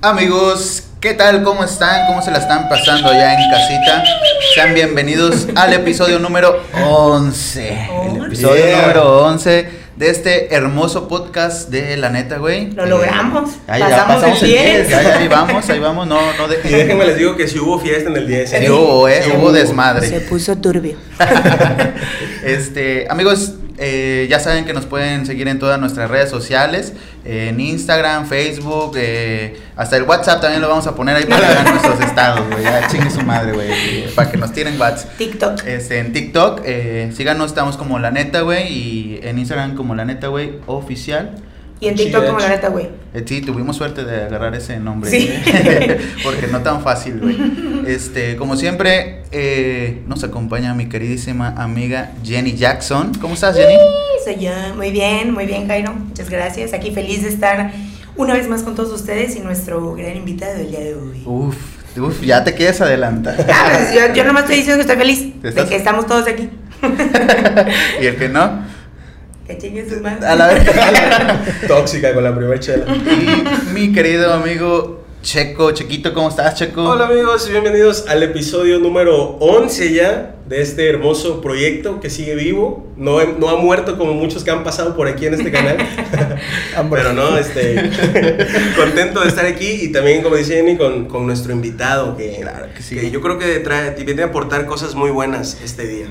[0.00, 1.42] Amigos, ¿qué tal?
[1.42, 2.06] ¿Cómo están?
[2.06, 4.04] ¿Cómo se la están pasando allá en casita?
[4.54, 7.88] Sean bienvenidos al episodio número 11.
[8.16, 8.80] El episodio Yeah.
[8.82, 12.70] número 11 de este hermoso podcast de La Neta, güey.
[12.70, 13.50] Lo logramos.
[13.66, 14.88] Ahí ya Pasamos pasamos el el 10.
[14.88, 14.98] 10.
[15.00, 16.06] Ahí, ahí vamos, ahí vamos.
[16.06, 16.72] No, no Y dejen.
[16.72, 18.50] déjenme les digo que si hubo fiesta en el 10.
[18.50, 20.08] Sí hubo, eh, hubo desmadre.
[20.08, 20.96] Se puso turbio.
[22.44, 26.92] Este, amigos, eh, ya saben que nos pueden seguir en todas nuestras redes sociales,
[27.24, 31.46] eh, en Instagram, Facebook, eh, hasta el WhatsApp también lo vamos a poner ahí para
[31.46, 32.62] que vean nuestros estados, güey.
[32.62, 35.16] Ya chingue su madre, güey, eh, para que nos tiren WhatsApp.
[35.16, 35.66] TikTok.
[35.66, 40.04] Este, en TikTok, eh, síganos, estamos como la neta, güey, y en Instagram como la
[40.04, 41.36] neta, güey, oficial.
[41.80, 42.88] Y en TikTok Sí, como la neta, güey.
[43.14, 45.10] Eh, sí, tuvimos suerte de agarrar ese nombre.
[45.10, 45.30] Sí.
[46.24, 47.36] Porque no tan fácil, güey.
[47.86, 53.12] Este, como siempre, eh, nos acompaña mi queridísima amiga Jenny Jackson.
[53.20, 53.78] ¿Cómo estás, Jenny?
[54.24, 54.50] Soy yo.
[54.76, 55.94] Muy bien, muy bien, Jairo.
[55.94, 56.72] Muchas gracias.
[56.72, 57.72] Aquí feliz de estar
[58.18, 61.22] una vez más con todos ustedes y nuestro gran invitado el día de hoy.
[61.24, 61.56] Uf,
[61.96, 63.36] uf, ya te quieres adelantar.
[63.48, 66.26] Ah, pues yo, yo nomás estoy diciendo que estoy feliz ¿Te de que estamos todos
[66.26, 66.50] aquí.
[68.02, 68.64] y el que no,
[69.48, 70.24] Que chinguen sus madres.
[70.24, 70.62] a la vez.
[71.68, 72.84] Tóxica con la primera chela.
[72.94, 76.84] Y mi querido amigo Checo, Chequito, ¿cómo estás, Checo?
[76.84, 82.92] Hola amigos, bienvenidos al episodio número 11 ya de este hermoso proyecto que sigue vivo.
[82.98, 85.78] No, no ha muerto como muchos que han pasado por aquí en este canal.
[86.90, 87.74] Pero no, este,
[88.76, 92.66] contento de estar aquí y también, como dice Jenny, con, con nuestro invitado que, Claro
[92.76, 92.96] que sí.
[92.96, 96.06] que yo creo que trae, viene a aportar cosas muy buenas este día.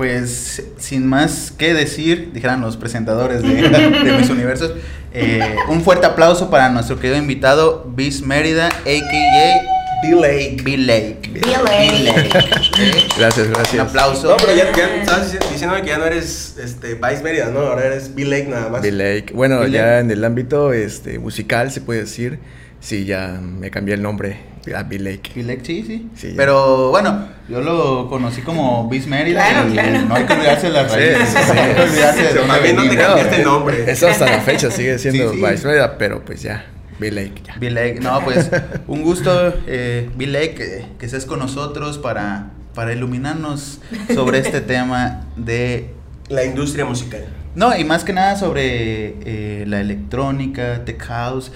[0.00, 4.72] Pues sin más que decir, dijeran los presentadores de, de mis universos,
[5.12, 10.06] eh, un fuerte aplauso para nuestro querido invitado, Bis Mérida, a.k.a.
[10.08, 10.56] Bill Lake.
[10.64, 11.20] Bill Lake.
[11.30, 12.30] Bill Lake.
[12.78, 13.86] Eh, Gracias, Un gracias.
[13.88, 14.30] aplauso.
[14.30, 17.60] No, pero ya, ya estabas dici- diciéndome que ya no eres este, Vice Mérida, ¿no?
[17.60, 18.80] Ahora eres Bill Lake nada más.
[18.80, 19.26] Bill Lake.
[19.34, 22.38] Bueno, ya en el ámbito este, musical se puede decir.
[22.80, 24.38] Sí, ya me cambié el nombre
[24.74, 25.32] a Bill Lake.
[25.34, 26.08] Bill Lake, sí, sí.
[26.16, 26.34] Sí.
[26.36, 29.46] Pero bueno, yo lo conocí como Bis Mérida.
[29.48, 30.00] Claro, y claro.
[30.08, 31.28] No hay que olvidarse de las Sí, raíces.
[31.28, 31.52] sí, sí.
[31.54, 33.06] No hay que olvidarse de Sí, dónde más bien no te venimos.
[33.08, 33.84] cambiaste el nombre.
[33.90, 35.46] Eso hasta la fecha sigue siendo Sí, sí.
[35.50, 36.64] Vice Mérida, pero pues ya,
[36.98, 37.42] Bill Lake.
[37.46, 37.54] Ya.
[37.58, 38.50] Bill Lake, no, pues
[38.86, 43.80] un gusto, eh, Bill Lake, que, que estés con nosotros para, para iluminarnos
[44.14, 45.90] sobre este tema de...
[46.30, 47.24] La industria musical.
[47.56, 51.50] No, y más que nada sobre eh, la electrónica, tech house.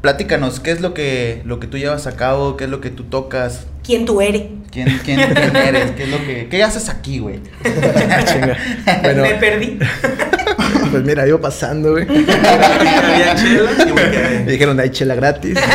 [0.00, 2.56] Platícanos, ¿qué es lo que, lo que tú llevas a cabo?
[2.56, 3.66] ¿Qué es lo que tú tocas?
[3.84, 4.44] ¿Quién tú eres?
[4.70, 5.90] ¿Quién, quién, quién eres?
[5.90, 6.48] ¿Qué es lo que...
[6.48, 7.40] ¿Qué haces aquí, güey?
[9.02, 9.78] Bueno, Me perdí.
[10.90, 12.06] pues mira, yo pasando, güey.
[12.08, 13.34] Había
[14.44, 15.58] me dijeron, hay chela gratis.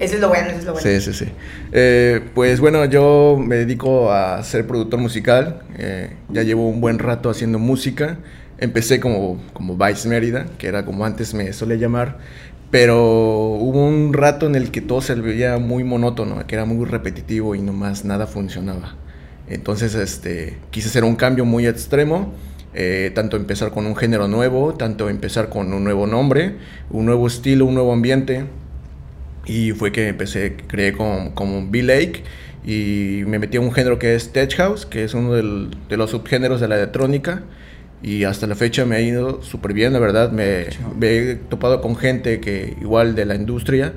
[0.00, 0.88] Eso es lo bueno, eso es lo bueno.
[0.88, 1.26] Sí, sí, sí.
[1.72, 5.60] Eh, pues bueno, yo me dedico a ser productor musical.
[5.76, 8.16] Eh, ya llevo un buen rato haciendo música.
[8.60, 12.18] Empecé como, como Vice Mérida, que era como antes me solía llamar.
[12.70, 12.96] Pero
[13.58, 17.54] hubo un rato en el que todo se veía muy monótono, que era muy repetitivo
[17.56, 18.94] y nomás nada funcionaba.
[19.48, 22.32] Entonces este, quise hacer un cambio muy extremo.
[22.72, 26.54] eh, tanto empezar con un género nuevo, tanto empezar con un nuevo nombre,
[26.90, 28.44] un nuevo estilo, un nuevo ambiente.
[29.46, 32.22] Y fue que empecé, creé como, como B-Lake
[32.64, 35.96] y me metí a un género que es Tech House, que es uno del- de
[35.96, 37.42] los subgéneros de la electrónica.
[38.02, 40.32] Y hasta la fecha me ha ido súper bien, la verdad.
[40.32, 40.66] Me,
[40.98, 43.92] me he topado con gente que igual de la industria,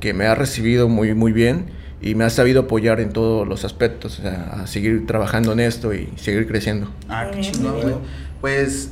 [0.00, 1.66] que me ha recibido muy, muy bien
[2.00, 5.60] y me ha sabido apoyar en todos los aspectos, o sea, a seguir trabajando en
[5.60, 6.90] esto y seguir creciendo.
[7.08, 8.00] Ah, qué chingón.
[8.40, 8.90] Pues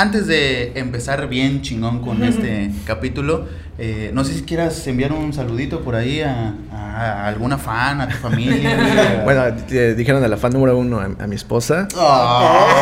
[0.00, 3.46] antes de empezar bien chingón con este capítulo,
[3.78, 8.08] eh, no sé si quieras enviar un saludito por ahí a, a alguna fan, a
[8.08, 8.76] tu familia.
[9.24, 11.86] Bueno, te dijeron a la fan número uno, a, a mi esposa.
[11.96, 12.76] Ah,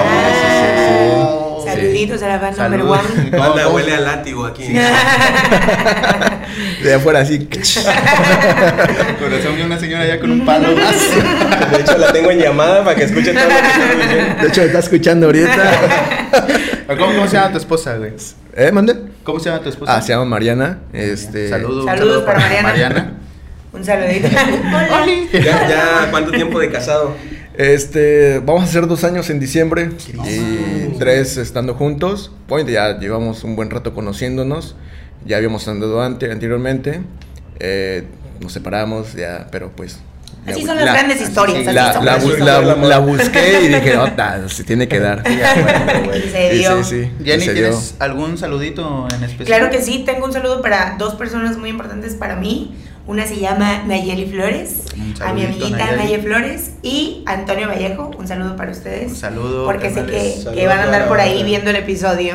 [1.65, 2.55] Sí, Saluditos a la fan.
[2.59, 2.79] Banda
[3.65, 4.65] ¿Cómo- huele a látigo aquí.
[6.83, 7.41] De afuera así.
[7.47, 10.95] Con razón vi una señora ya con un palo más.
[11.73, 13.57] De hecho, la tengo en llamada para que escuche todo lo que
[14.07, 14.43] diciendo.
[14.43, 15.73] De hecho, me está escuchando ahorita.
[16.87, 18.13] ¿Cómo, cómo se llama tu esposa, güey?
[18.55, 18.97] ¿Eh, mande?
[19.25, 19.97] ¿Cómo se llama tu esposa?
[19.97, 20.79] Ah, se llama Mariana.
[20.93, 21.49] Este.
[21.49, 21.85] Saludos.
[21.85, 22.69] Saludos saludo para Mariana.
[22.69, 23.13] Mariana.
[23.73, 24.29] Un saludito.
[24.69, 25.07] Hola.
[25.33, 27.15] Ya, ya, ¿cuánto tiempo de casado?
[27.55, 29.91] Este, vamos a hacer dos años en diciembre
[30.25, 32.31] y tres estando juntos.
[32.47, 34.77] Pues ya llevamos un buen rato conociéndonos.
[35.27, 37.01] Ya habíamos andado ante, anteriormente.
[37.59, 38.05] Eh,
[38.41, 39.99] nos separamos, ya, pero pues.
[40.47, 41.67] Así la- son las la- grandes historias.
[41.67, 42.05] así La, son.
[42.05, 45.23] la, Así bu- son la- la busqué y dije, no, ta, se tiene que dar.
[45.29, 45.55] Ya,
[45.97, 46.17] bueno.
[46.17, 46.85] Y se Y dio.
[46.85, 47.69] sí, sí, Jenny, se dio.
[47.71, 49.47] ¿tienes algún saludito en especial?
[49.59, 52.75] Claro que sí, tengo un saludo para dos personas muy importantes para mí.
[53.09, 56.23] Una se llama Nayeli Flores, Un a mi amiguita Nayeli.
[56.25, 58.11] Flores y Antonio Vallejo.
[58.19, 59.13] Un saludo para ustedes.
[59.13, 59.65] Un saludo.
[59.65, 62.35] Porque sé que, que van a andar para- por ahí viendo el episodio.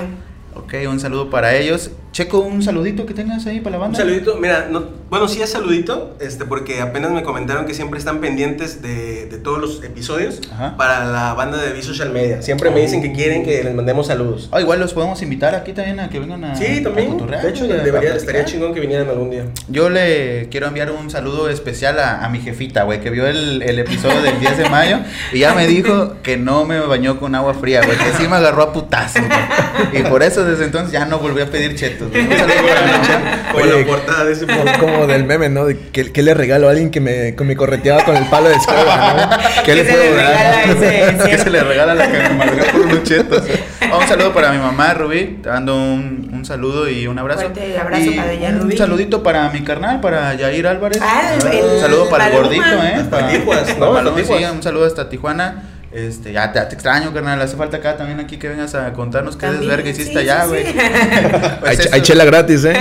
[0.55, 1.91] Ok, un saludo para ellos.
[2.13, 3.97] Checo, un saludito que tengas ahí para la Un banda.
[3.99, 8.21] saludito, mira, no, bueno, sí es saludito, este, porque apenas me comentaron que siempre están
[8.21, 10.77] pendientes de, de todos los episodios Ajá.
[10.77, 12.41] para la banda de V Social Media.
[12.41, 14.47] Siempre me dicen que quieren que les mandemos saludos.
[14.53, 16.55] Ah, igual los podemos invitar aquí también a que vengan a.
[16.55, 17.11] Sí, a también.
[17.11, 19.43] cotorrear, De hecho, a debería, estaría chingón que vinieran algún día.
[19.67, 23.61] Yo le quiero enviar un saludo especial a, a mi jefita, güey, que vio el,
[23.63, 24.99] el episodio del 10 de mayo
[25.33, 28.37] y ya me dijo que no me bañó con agua fría, güey, que sí me
[28.37, 30.01] agarró a putazos, güey.
[30.01, 32.25] Y por eso desde entonces ya no volví a pedir chetos, güey.
[32.25, 33.51] Un saludo para mi.
[33.51, 34.45] Con Oye, la portada de ese
[34.79, 35.65] Como, como del meme, ¿no?
[35.65, 38.49] De ¿Qué, qué le regalo a alguien que me, que me correteaba con el palo
[38.49, 39.63] de escoba, ¿no?
[39.65, 41.29] ¿Qué le ¿Qué se puedo dar?
[41.29, 43.43] ¿Qué se le regala a la que me madreó por unos chetos?
[43.93, 45.39] Oh, un saludo para mi mamá, Rubí.
[45.43, 47.41] Te mando un, un saludo y un abrazo.
[47.41, 50.97] Fuerte abrazo Y para ella, Un saludito para mi carnal, para Yair Álvarez.
[51.01, 53.03] Ah, el- un saludo para el gordito, ¿eh?
[53.09, 53.93] Para- Tijuas, ¿no?
[53.93, 55.63] para sí, un saludo hasta Tijuana.
[55.91, 57.41] Este, ya te, extraño, carnal.
[57.41, 60.45] Hace falta acá también aquí que vengas a contarnos qué También, desverga hiciste sí, allá,
[60.45, 60.65] güey.
[60.65, 60.73] sí.
[61.59, 62.75] Pues Hay, chela gratis, ¿eh?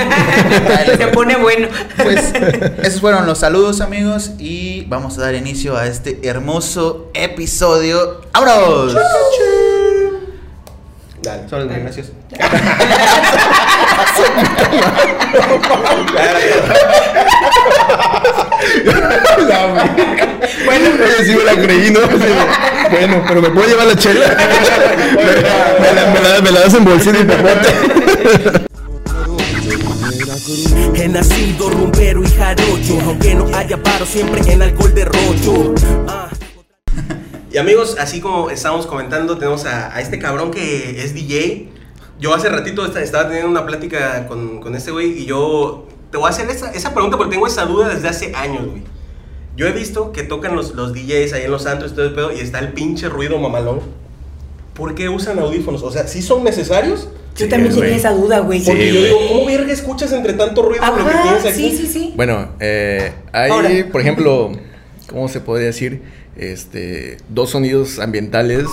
[0.97, 1.69] Se pone bueno.
[1.97, 2.33] Pues
[2.83, 8.21] esos fueron los saludos amigos y vamos a dar inicio a este hermoso episodio.
[8.33, 8.97] ¡Vámonos!
[11.23, 11.49] Dale.
[11.49, 12.13] Solo, gracias.
[20.65, 20.91] Bueno,
[21.25, 22.01] sí me la creí, ¿no?
[22.91, 24.37] Bueno, pero ¿me puedo llevar la chela?
[25.17, 27.69] me, me la, me la- me la das en bolsita y papote.
[30.95, 35.75] He nacido rumbero y jarocho, aunque no haya paro siempre en alcohol de rocho.
[36.09, 36.29] Ah.
[37.53, 41.69] Y amigos, así como estábamos comentando, tenemos a, a este cabrón que es DJ.
[42.21, 46.19] Yo hace ratito esta- estaba teniendo una plática con, con este güey y yo te
[46.19, 48.83] voy a hacer esa, esa pregunta porque tengo esa duda desde hace años, güey.
[49.57, 52.15] Yo he visto que tocan los, los DJs ahí en los santos y todo el
[52.15, 53.81] pedo y está el pinche ruido mamalón.
[54.75, 55.83] ¿Por qué usan audífonos?
[55.83, 57.09] O sea, ¿sí son necesarios?
[57.37, 57.83] Yo también güey.
[57.85, 58.63] tenía esa duda, güey.
[58.65, 61.71] Porque Sí, yo digo, ¿cómo verga escuchas entre tanto ruido lo que Ajá, tienes aquí?
[61.71, 62.13] sí, sí, sí.
[62.17, 63.69] Bueno, eh, hay, Ahora.
[63.93, 64.53] por ejemplo,
[65.09, 66.03] ¿cómo se podría decir?
[66.37, 68.67] Este, dos sonidos ambientales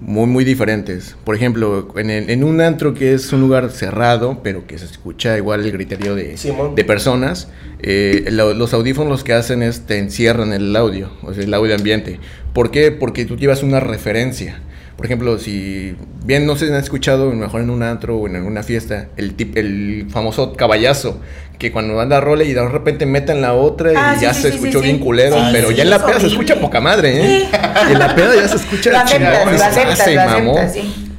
[0.00, 1.16] muy, muy diferentes.
[1.24, 4.84] Por ejemplo, en, el- en un antro que es un lugar cerrado, pero que se
[4.84, 6.36] escucha igual el griterío de,
[6.74, 7.48] de personas,
[7.80, 11.74] eh, lo- los audífonos que hacen es te encierran el audio, o sea, el audio
[11.74, 12.20] ambiente.
[12.52, 12.90] ¿Por qué?
[12.92, 14.60] Porque tú llevas una referencia.
[14.96, 15.94] Por ejemplo, si
[16.24, 19.56] bien no se han escuchado, mejor en un antro o en alguna fiesta, el, tip,
[19.58, 21.20] el famoso caballazo,
[21.58, 24.42] que cuando anda role y de repente meten la otra y Ah, sí, ya sí,
[24.42, 27.48] se sí, escuchó bien culero, pero ya en la peda se escucha poca madre, ¿eh?
[27.90, 30.76] En la peda ya se escucha Lo aceptas, chingón, lo aceptas, aceptas.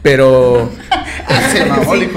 [0.07, 0.69] Pero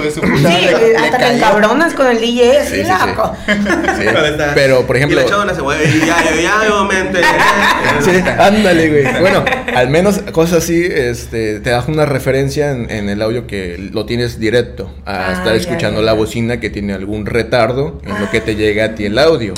[0.02, 3.34] de su Sí, puta le hasta te encabronas con el DJ, Sí, sí, loco.
[3.46, 4.06] sí.
[4.06, 6.68] Está- pero por ejemplo Y la se mueve y ya, ya, ya,
[7.00, 7.26] enteré.
[8.04, 9.20] Sí, ándale, güey.
[9.20, 9.44] Bueno,
[9.74, 14.06] al menos cosas así, este, te da una referencia en, en el audio que lo
[14.06, 18.30] tienes directo a Ah, estar escuchando ya, la bocina que tiene algún retardo en lo
[18.30, 19.54] que te llega a ti el audio.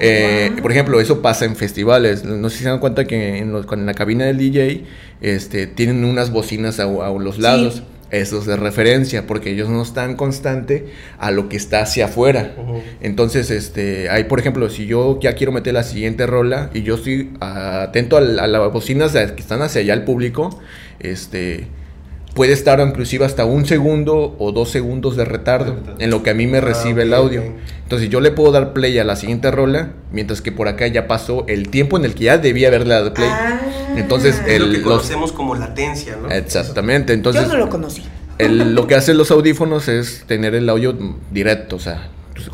[0.00, 2.24] Eh, por ejemplo, eso pasa en festivales.
[2.24, 4.84] No sé si se dan cuenta que en, los- con la cabina del DJ
[5.20, 7.82] este, tienen unas bocinas a, a los lados.
[8.10, 10.86] Eso es de referencia, porque ellos no están constante
[11.18, 12.54] a lo que está hacia afuera.
[13.02, 16.94] Entonces, este, hay, por ejemplo, si yo ya quiero meter la siguiente rola y yo
[16.94, 20.58] estoy atento a, la- a las bocinas que están hacia allá el público,
[21.00, 21.66] este,
[22.38, 26.34] puede estar inclusive hasta un segundo o dos segundos de retardo en lo que a
[26.34, 27.42] mí me Ah, recibe el audio.
[27.82, 31.08] Entonces yo le puedo dar play a la siguiente rola, mientras que por acá ya
[31.08, 33.28] pasó el tiempo en el que ya debía haberle dado play.
[33.28, 33.60] Ah.
[33.96, 36.30] Entonces, Es lo el- los- conocemos como latencia, ¿no?
[36.30, 38.04] Exactamente, entonces Yo no lo conocí.
[38.38, 40.96] el- lo que hacen los audífonos es tener el audio
[41.32, 42.06] directo, o sea,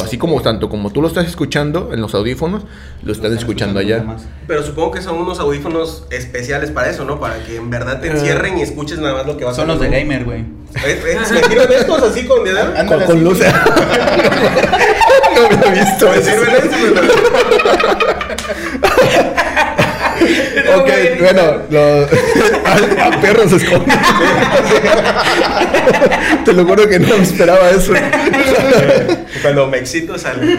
[0.03, 2.63] así como tanto como tú lo estás escuchando en los audífonos,
[3.03, 4.05] lo estás Están escuchando allá.
[4.47, 7.21] Pero supongo que son unos audífonos especiales para eso, ¿no?
[7.21, 9.81] Para que en verdad te encierren y escuches nada más lo que vas Son los
[9.81, 10.45] de gamer, güey.
[10.75, 12.87] ¿Me sirven estos así con dedal?
[12.87, 13.39] Con, con luz.
[15.35, 16.79] no me he visto ¿Me sirven estos?
[20.77, 22.09] Ok, bueno, los
[22.65, 23.99] a, a perros se esconden.
[26.45, 27.93] Te lo juro que no me esperaba eso.
[29.43, 30.59] Cuando me excito sale.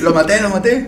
[0.00, 0.86] Lo maté, lo maté.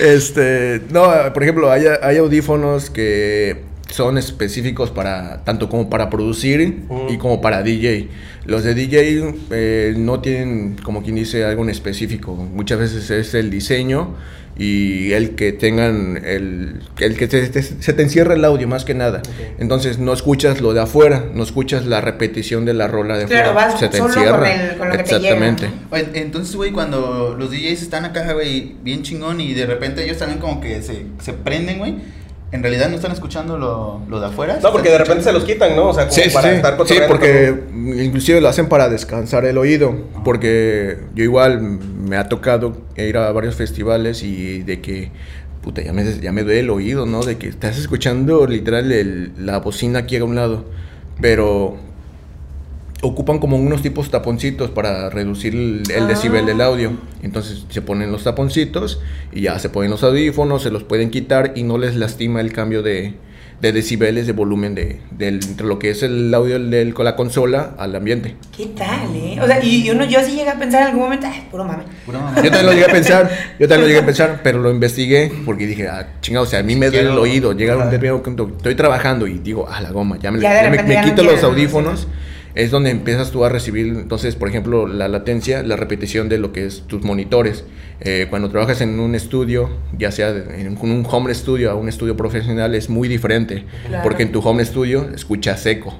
[0.00, 6.84] Este, no, por ejemplo, hay, hay audífonos que son específicos para tanto como para producir
[7.08, 8.08] y como para DJ.
[8.46, 12.34] Los de DJ eh, no tienen, como quien dice, algo en específico.
[12.34, 14.14] Muchas veces es el diseño
[14.56, 18.84] y el que tengan el, el que te- te- se te encierra el audio más
[18.84, 19.22] que nada.
[19.58, 23.50] Entonces no escuchas lo de afuera, no escuchas la repetición de la rola de Claro,
[23.50, 23.68] afuera.
[23.68, 24.38] vas se te solo encierra.
[24.38, 25.66] con el- con lo que te llega, Exactamente.
[25.68, 25.96] ¿no?
[25.96, 30.18] Oye, Entonces, güey, cuando los DJs están acá, güey, bien chingón y de repente ellos
[30.18, 31.94] también como que se, se prenden, güey.
[32.52, 34.58] En realidad no están escuchando lo, lo de afuera.
[34.62, 35.88] No, porque de repente se los quitan, ¿no?
[35.88, 36.56] O sea, como Sí, sí, para sí.
[36.56, 37.54] estar Sí, porque
[38.02, 39.94] inclusive lo hacen para descansar el oído.
[40.24, 45.12] Porque yo igual me ha tocado ir a varios festivales y de que,
[45.62, 47.22] puta, ya me, ya me duele el oído, ¿no?
[47.22, 50.64] De que estás escuchando literal el- la bocina aquí a un lado.
[51.20, 51.76] Pero
[53.02, 56.06] ocupan como unos tipos taponcitos para reducir el, el Ah.
[56.06, 56.92] decibel del audio.
[57.22, 59.00] Entonces se ponen los taponcitos
[59.32, 62.52] y ya se ponen los audífonos, se los pueden quitar y no les lastima el
[62.52, 63.14] cambio de,
[63.62, 67.16] de decibeles, de volumen de, del- entre lo que es el audio del, con la
[67.16, 68.36] consola al ambiente.
[68.54, 69.38] ¿Qué tal, eh?
[69.40, 71.84] O sea, y uno, yo sí llegué a pensar en algún momento, ay, puro mame.
[72.42, 75.30] Yo también lo llegué a pensar, yo también lo llegué a pensar, pero lo investigué
[75.46, 77.52] porque dije, ah, chingado, o sea, a mí me duele el oído.
[77.52, 80.62] Llega un punto, estoy trabajando y digo, ah, la goma, ya me, Ya de ya
[80.64, 82.08] me- repente me ya no quito los audífonos.
[82.54, 86.52] Es donde empiezas tú a recibir, entonces, por ejemplo, la latencia, la repetición de lo
[86.52, 87.64] que es tus monitores.
[88.00, 92.16] Eh, cuando trabajas en un estudio, ya sea en un home studio a un estudio
[92.16, 93.64] profesional, es muy diferente.
[93.86, 94.02] Claro.
[94.02, 95.96] Porque en tu home studio escuchas seco.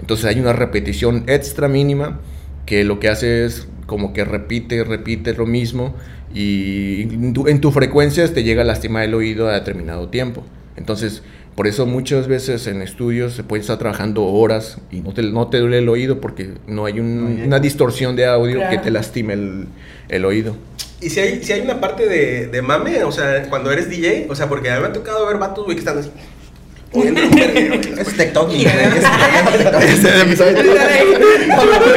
[0.00, 2.20] Entonces hay una repetición extra mínima
[2.66, 5.94] que lo que hace es como que repite, repite lo mismo
[6.34, 10.44] y en tu, en tu frecuencias te llega a lastimar el oído a determinado tiempo.
[10.76, 11.22] Entonces,
[11.54, 15.48] por eso muchas veces en estudios se puede estar trabajando horas y no te, no
[15.48, 18.70] te duele el oído porque no hay un- una distorsión de audio Claro.
[18.70, 19.66] que te lastime el,
[20.08, 20.56] el oído.
[21.00, 24.28] Y si hay, si hay una parte de, de mame, o sea, cuando eres DJ,
[24.30, 26.10] o sea, porque a mí me ha tocado ver vatos, güey, que están así.
[26.92, 27.14] güey.
[27.98, 28.64] Es TikTok, güey.
[28.66, 28.72] Por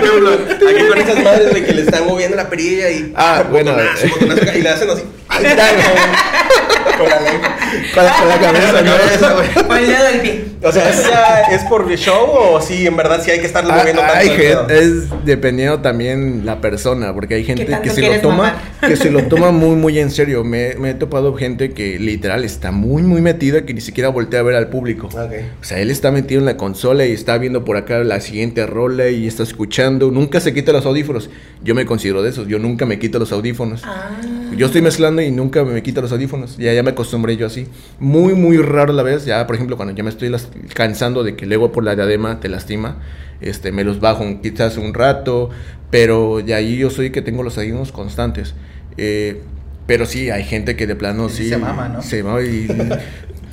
[0.04, 0.32] ejemplo,
[0.70, 3.14] aquí con esas madres, güey, que le están moviendo la perilla y.
[3.16, 3.74] Ah, bueno.
[3.74, 5.04] botonazo, y le hacen así.
[5.28, 7.58] Con la lengua.
[7.94, 9.36] Con la, con la cabeza, ¿no?
[9.36, 9.68] güey.
[9.68, 10.46] Con el dedo del pie.
[10.66, 13.72] O sea, ¿eso ya es por show o sí, en verdad, sí hay que estarle
[13.72, 18.02] Ah, moviendo tanto hay gente, es dependiendo también la persona, porque hay gente que se
[18.02, 18.56] lo toma, mamar?
[18.88, 20.44] que se lo toma muy muy en serio.
[20.44, 24.40] Me, me he topado gente que literal está muy muy metida que ni siquiera voltea
[24.40, 24.85] a ver al público.
[24.94, 25.32] Ok.
[25.62, 28.66] O sea, él está metido en la consola y está viendo por acá la siguiente
[28.66, 30.12] rola y está escuchando.
[30.12, 31.30] Nunca se quita los audífonos.
[31.64, 32.48] Yo me considero de esos.
[32.48, 33.82] Yo nunca me quito los audífonos.
[33.84, 34.12] Ah.
[34.56, 36.58] Yo estoy mezclando y nunca me quito los audífonos.
[36.58, 37.68] Ya, ya me acostumbré yo así.
[38.00, 39.26] Muy, muy raro la vez.
[39.26, 42.40] Ya, por ejemplo, cuando ya me estoy las- cansando de que luego por la diadema
[42.40, 43.00] te lastima,
[43.42, 45.50] este, me los bajo un- quizás un rato.
[45.92, 48.54] Pero ya ahí yo soy que tengo los audífonos constantes.
[48.98, 49.42] Eh,
[49.88, 51.50] pero sí, hay gente que de plano Sí sí.
[51.50, 52.02] se mama, ¿no?
[52.02, 52.68] Se mama y.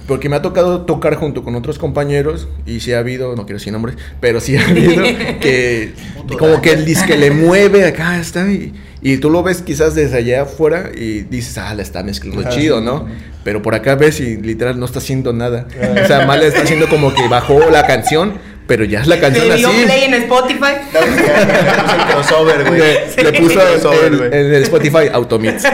[0.07, 3.59] Porque me ha tocado tocar junto con otros compañeros y sí ha habido, no quiero
[3.59, 5.03] decir nombres, pero sí ha habido
[5.41, 5.93] que
[6.39, 10.19] como que el disque le mueve acá, está y, y tú lo ves quizás desde
[10.19, 13.07] allá afuera y dices, ah, la está mezclando chido, ¿no?
[13.45, 15.67] Pero por acá ves y literal no está haciendo nada.
[16.03, 18.35] O sea, mal está haciendo como que bajó la canción,
[18.73, 19.83] pero ya es la canción Le dio así.
[19.85, 20.73] play en Spotify.
[20.95, 22.81] No, le puso el crossover, güey.
[22.81, 24.29] Le, le puso Crossover, el, güey.
[24.33, 25.65] el- el Spotify Automix.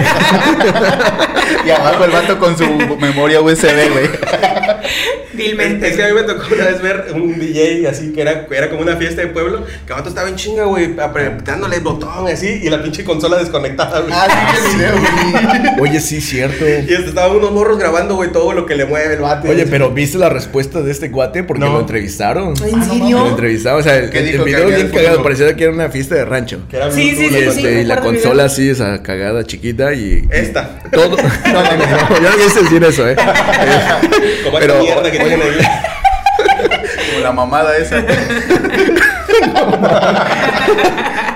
[1.64, 2.64] Y abajo el vato con su
[2.98, 4.10] memoria USB, güey.
[5.34, 5.88] Vilmente.
[5.88, 8.68] Es que a mí me tocó una vez ver un DJ así que era, era
[8.70, 12.60] como una fiesta de pueblo, que vato estaba en chinga, güey, apretándole el botón así
[12.62, 14.12] y la pinche consola desconectada, güey.
[14.14, 14.26] Ah,
[14.56, 15.90] sí, el video, güey.
[15.90, 16.64] Oye, sí, cierto.
[16.66, 19.48] Y estaban unos morros grabando, güey, todo lo que le mueve el vato.
[19.48, 21.44] Oye, pero ¿viste la respuesta de este cuate?
[21.44, 21.72] Porque No.
[21.74, 22.54] lo entrevistaron.
[22.64, 23.18] ¿En Ah, serio?
[23.20, 26.14] Lo entrevistaron, o sea, el, ¿Qué el video bien cagado, parecía que era una fiesta
[26.14, 26.60] de rancho.
[26.70, 29.92] Que era Sí, sí, sí, Y, sí, este, y la consola así, esa cagada chiquita
[29.94, 30.26] y...
[30.30, 30.78] Esta.
[30.92, 31.16] Todo...
[31.48, 33.16] No, no, no, no, yo no quise decir eso, ¿eh?
[34.58, 35.58] Pero, mierda que oye, tienen ahí.
[37.10, 38.04] Como la mamada esa.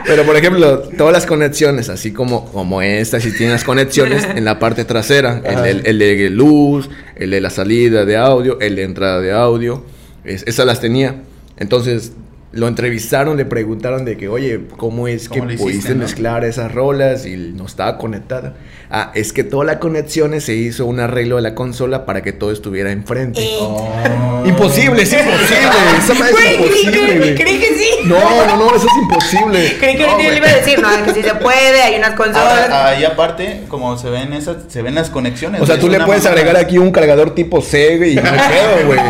[0.05, 4.45] Pero, por ejemplo, todas las conexiones, así como, como esta, si tienes las conexiones en
[4.45, 8.77] la parte trasera, el, el- el de luz, el de la salida de audio, el
[8.77, 9.85] de entrada de audio,
[10.25, 11.23] es- esas las tenía.
[11.57, 12.13] Entonces,
[12.53, 16.03] lo entrevistaron, le preguntaron de que, oye, ¿cómo es ¿Cómo que hiciste, pudiste no?
[16.03, 18.55] mezclar esas rolas y no estaba conectada?
[18.91, 22.33] Ah, es que todas las conexiones se hizo un arreglo de la consola para que
[22.33, 23.43] todo estuviera enfrente.
[23.43, 23.57] Eh.
[23.59, 24.43] Oh.
[24.47, 25.71] Imposible, es imposible.
[25.99, 27.82] Esa es imposible, creí que sí.
[28.05, 29.77] No, no, no, eso es imposible.
[29.81, 32.15] Creí que No, ahorita le iba a decir, no, que sí se puede, hay unas
[32.15, 32.63] consolas.
[32.65, 35.61] Ahora, ahí aparte, como se ven esas, se ven las conexiones.
[35.61, 38.23] O sea, tú le puedes agregar aquí un cargador tipo C, güey, y no
[38.87, 39.01] güey.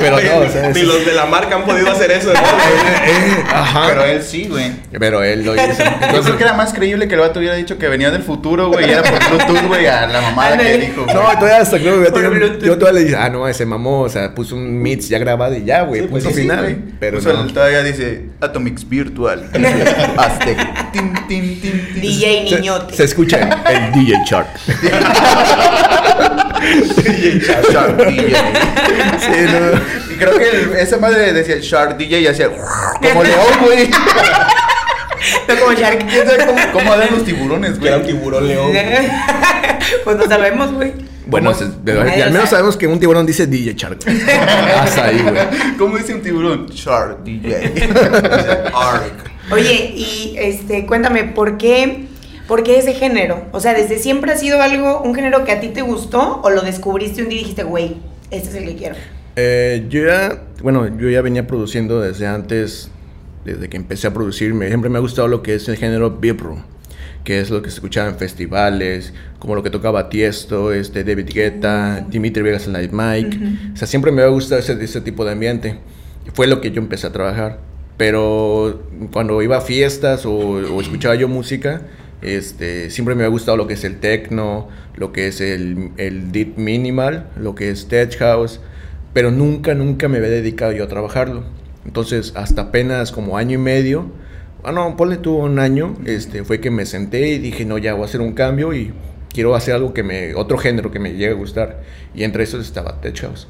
[0.00, 2.40] Pero Oye, no, o sea, Ni los de la marca han podido hacer eso, ¿no?
[2.40, 2.42] Eh,
[3.06, 3.86] eh, ajá.
[3.88, 4.72] Pero él sí, güey.
[4.98, 5.64] Pero él lo hizo.
[5.78, 8.22] Yo Entonces, creo que era más creíble que el vato hubiera dicho que venía del
[8.22, 11.04] futuro, güey, y era por Bluetooth, güey, a la mamada que dijo.
[11.04, 11.14] güey.
[11.14, 14.00] no, todavía hasta creo que Por yo, yo todavía le dije, ah, no, ese mamó,
[14.02, 16.48] o sea, puso un mix ya grabado y ya, güey, Sí, pues punto sí, sí,
[16.48, 16.62] final.
[16.64, 16.76] güey.
[16.98, 17.42] pero no.
[17.44, 19.48] el- todavía dice Atomix Virtual.
[20.16, 20.58] Aztec.
[20.92, 21.60] Tin, tin, tin,
[21.92, 22.00] tin.
[22.00, 22.94] DJ Se, niñote.
[22.94, 23.38] se escucha
[23.70, 24.48] el DJ Chart.
[27.72, 28.36] Shark DJ.
[29.18, 30.12] Sí, no.
[30.12, 32.62] Y creo que el- esa madre decía Shark DJ y hacía como
[33.24, 33.90] león, güey.
[35.48, 36.06] No como Shark.
[36.08, 38.14] ¿Quién sabe cómo, cómo dan los tiburones, Que era un güey?
[38.14, 38.72] tiburón león.
[40.04, 40.92] pues no sabemos, güey.
[41.32, 42.46] Bueno, al menos sabe.
[42.46, 43.98] sabemos que un tiburón dice DJ Shark.
[44.78, 45.76] Hasta ahí, güey.
[45.78, 46.66] ¿Cómo dice un tiburón?
[46.66, 47.72] Shark DJ.
[49.50, 52.06] Oye, y este, cuéntame, ¿por qué,
[52.46, 53.46] ¿por qué ese género?
[53.52, 56.50] O sea, ¿desde siempre ha sido algo, un género que a ti te gustó o
[56.50, 57.96] lo descubriste un día y dijiste, güey,
[58.30, 58.94] este es el que quiero?
[59.36, 62.90] Eh, yo ya, bueno, yo ya venía produciendo desde antes,
[63.44, 64.52] desde que empecé a producir.
[64.54, 66.62] Me, siempre me ha gustado lo que es el género room,
[67.24, 71.30] que es lo que se escuchaba en festivales, como lo que tocaba Tiesto, este, David
[71.32, 73.38] Guetta, Dimitri Vegas en Light Mike.
[73.74, 75.78] O sea, siempre me ha gustado ese, ese tipo de ambiente.
[76.34, 77.60] Fue lo que yo empecé a trabajar.
[77.96, 81.82] Pero cuando iba a fiestas o, o escuchaba yo música,
[82.22, 86.32] este, siempre me ha gustado lo que es el techno, lo que es el, el
[86.32, 88.60] deep minimal, lo que es tech house,
[89.12, 91.44] pero nunca, nunca me había dedicado yo a trabajarlo.
[91.84, 94.10] Entonces, hasta apenas como año y medio,
[94.62, 98.02] bueno, ponle tú un año, este, fue que me senté y dije, no, ya voy
[98.02, 98.92] a hacer un cambio y
[99.32, 101.82] quiero hacer algo que me, otro género que me llegue a gustar.
[102.14, 103.48] Y entre esos estaba tech house.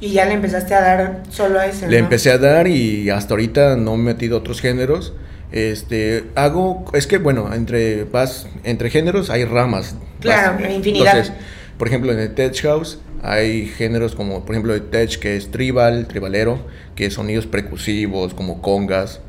[0.00, 2.04] Y ya le empezaste a dar solo a ese, Le ¿no?
[2.04, 5.14] empecé a dar y hasta ahorita no me he metido otros géneros.
[5.52, 9.96] Este, hago, es que bueno, entre vas, entre géneros hay ramas.
[10.20, 11.18] Claro, Vas- infinidad.
[11.18, 11.32] Entonces,
[11.78, 15.50] por ejemplo, en el tech house hay géneros como, por ejemplo, el tech que es
[15.50, 16.58] tribal, tribalero,
[16.96, 19.20] que es sonidos percusivos como congas.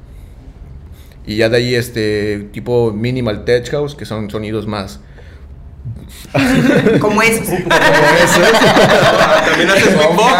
[1.28, 5.00] Y ya de ahí este tipo minimal tech house, que son sonidos más
[7.00, 7.48] Como esos.
[9.48, 10.34] También haces beatbox.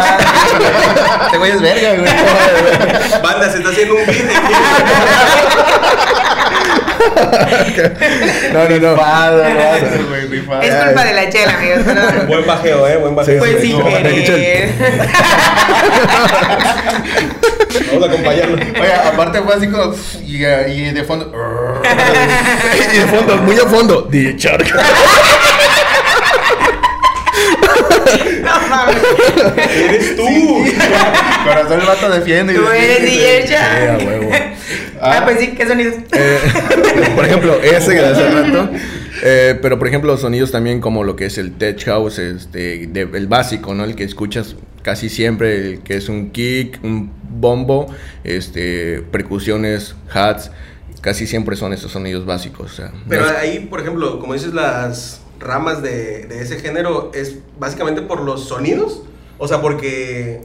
[1.26, 2.10] Este güey es verga, güey.
[3.22, 4.24] Banda, se está haciendo un beat.
[8.52, 8.94] No, no, no.
[8.94, 9.44] Rifado,
[10.28, 10.62] rifado.
[10.62, 11.80] es culpa de la chela, amigos.
[12.26, 13.38] Buen bajeo, eh, buen bajeo.
[13.38, 14.72] Pues sin no, querer.
[17.86, 18.56] Vamos a acompañarlo.
[18.56, 19.94] Oye, aparte fue así como.
[20.26, 21.32] Y, y de fondo.
[22.92, 24.66] Y de fondo, muy a fondo, DJ Shark.
[28.76, 28.96] Mames.
[29.88, 30.24] Eres tú.
[31.44, 32.52] Corazón el vato defiende.
[32.52, 33.02] y Tú eres.
[33.02, 34.00] DJ Shark.
[34.00, 34.30] Sí, huevo.
[35.00, 35.94] Ah, pues sí, ¿qué sonidos?
[36.12, 36.38] Eh,
[37.14, 38.70] por ejemplo, ese que hace rato.
[39.22, 43.08] eh, pero por ejemplo, sonidos también como lo que es el tech house, este, de-
[43.14, 43.84] el básico, ¿no?
[43.84, 50.50] El que escuchas casi siempre, el que es un kick, un bombo, este, percusiones, hats,
[51.02, 52.72] casi siempre son esos sonidos básicos.
[52.72, 56.58] o sea, no Pero es- ahí, por ejemplo, como dices, las ramas de, de ese
[56.58, 59.02] género es básicamente por los sonidos.
[59.38, 60.40] O sea, porque.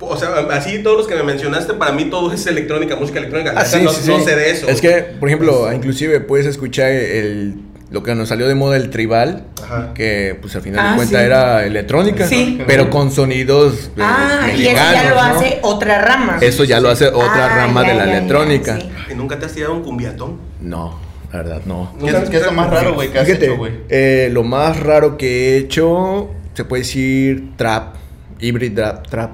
[0.00, 3.52] O sea, así todos los que me mencionaste, para mí todo es electrónica, música electrónica.
[3.56, 4.24] Ah, sí, no, sí, no sí.
[4.26, 4.68] sé de eso.
[4.68, 7.56] Es que, por ejemplo, inclusive puedes escuchar el,
[7.90, 9.94] lo que nos salió de moda el tribal, Ajá.
[9.94, 11.26] que pues al final Ah, de cuentas sí.
[11.26, 12.62] era electrónica, Sí.
[12.68, 15.20] pero con sonidos eh, Ah, y eso ya lo ¿no?
[15.20, 16.38] hace otra rama.
[16.42, 18.78] Eso ya lo hace otra Ah, rama ya, de la ya, ya, electrónica.
[18.78, 18.90] sí.
[19.10, 20.36] ¿Y nunca te has tirado un cumbiatón?
[20.60, 20.96] No,
[21.32, 21.94] la verdad no.
[22.00, 23.72] ¿Qué es, qué es lo más raro, güey, que has Fíjate, hecho, güey?
[23.88, 27.94] eh, lo más raro que he hecho, se puede decir trap,
[28.40, 29.06] hybrid trap.
[29.08, 29.30] trap.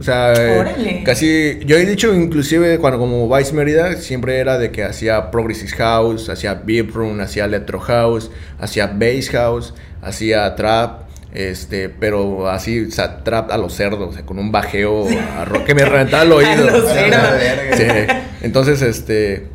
[0.00, 1.02] O sea, eh, Órale.
[1.04, 5.70] casi, yo he dicho inclusive cuando como Vice Merida, siempre era de que hacía Progressive
[5.76, 11.02] House, hacía Beat Room, hacía Electro House, hacía Bass House, hacía Trap.
[11.34, 15.64] Este, pero así, o sea, trap a los cerdos, o sea, con un bajeo a
[15.66, 16.50] que me reventaba el oído.
[16.68, 17.38] A los A la cerdos.
[17.38, 17.76] verga.
[17.76, 18.26] Sí.
[18.40, 19.46] Entonces, este.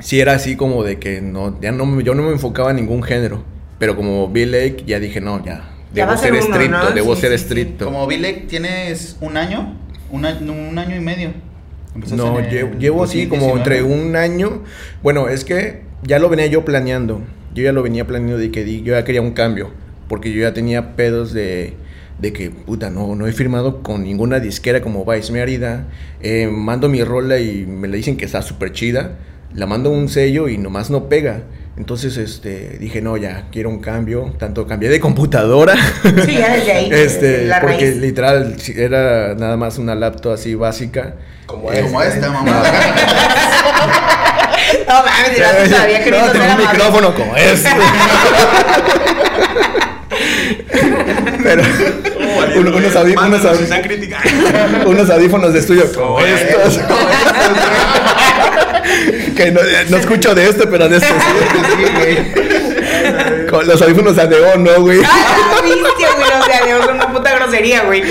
[0.00, 2.76] Sí, era así como de que no, ya no, me- yo no me enfocaba en
[2.76, 3.42] ningún género.
[3.78, 5.70] Pero como Bill Lake, ya dije, no, ya.
[5.92, 6.90] Ya Debo ser uno, estricto, ¿no?
[6.92, 7.44] debo Sí, ser sí, sí.
[7.44, 7.84] estricto.
[7.86, 9.76] Como Bilek, ¿tienes un año?
[10.10, 11.32] Un año, un año y medio.
[11.94, 13.78] Empezaste No, llevo, llevo así como 2019.
[13.80, 14.62] entre un año.
[15.02, 17.22] Bueno, es que ya lo venía yo planeando.
[17.54, 19.70] Yo ya lo venía planeando de que di- yo ya quería un cambio.
[20.08, 21.74] Porque yo ya tenía pedos de,
[22.20, 25.88] de que, puta, no, no he firmado con ninguna disquera como Vice Mérida.
[26.22, 29.16] Eh, mando mi rola y me le dicen que está súper chida.
[29.54, 31.42] La mando un sello y nomás no pega.
[31.76, 34.32] Entonces, este, dije, no, ya, quiero un cambio.
[34.38, 35.74] Tanto cambié de computadora.
[36.26, 36.88] Sí, ya desde ahí.
[36.92, 37.96] este, la porque raíz.
[37.96, 41.14] literal era nada más una laptop así básica.
[41.46, 42.62] Como Este, Como esta, mamá.
[44.86, 47.68] No mames, el vato todavía queriendo no, ser tenía un micrófono como este.
[51.42, 51.62] Pero
[52.56, 54.90] uno- unos, audí- unos Mándanos, audí- si están criticando.
[54.90, 56.80] unos audífonos de estudio como estos.
[59.44, 62.40] Que no, no escucho de este, pero de este sí.
[63.50, 65.00] Con los audífonos de Adeon, ¿no, güey?
[65.04, 66.40] Ah, viste, güey.
[66.40, 68.02] O sea, Dios, una puta grosería, güey.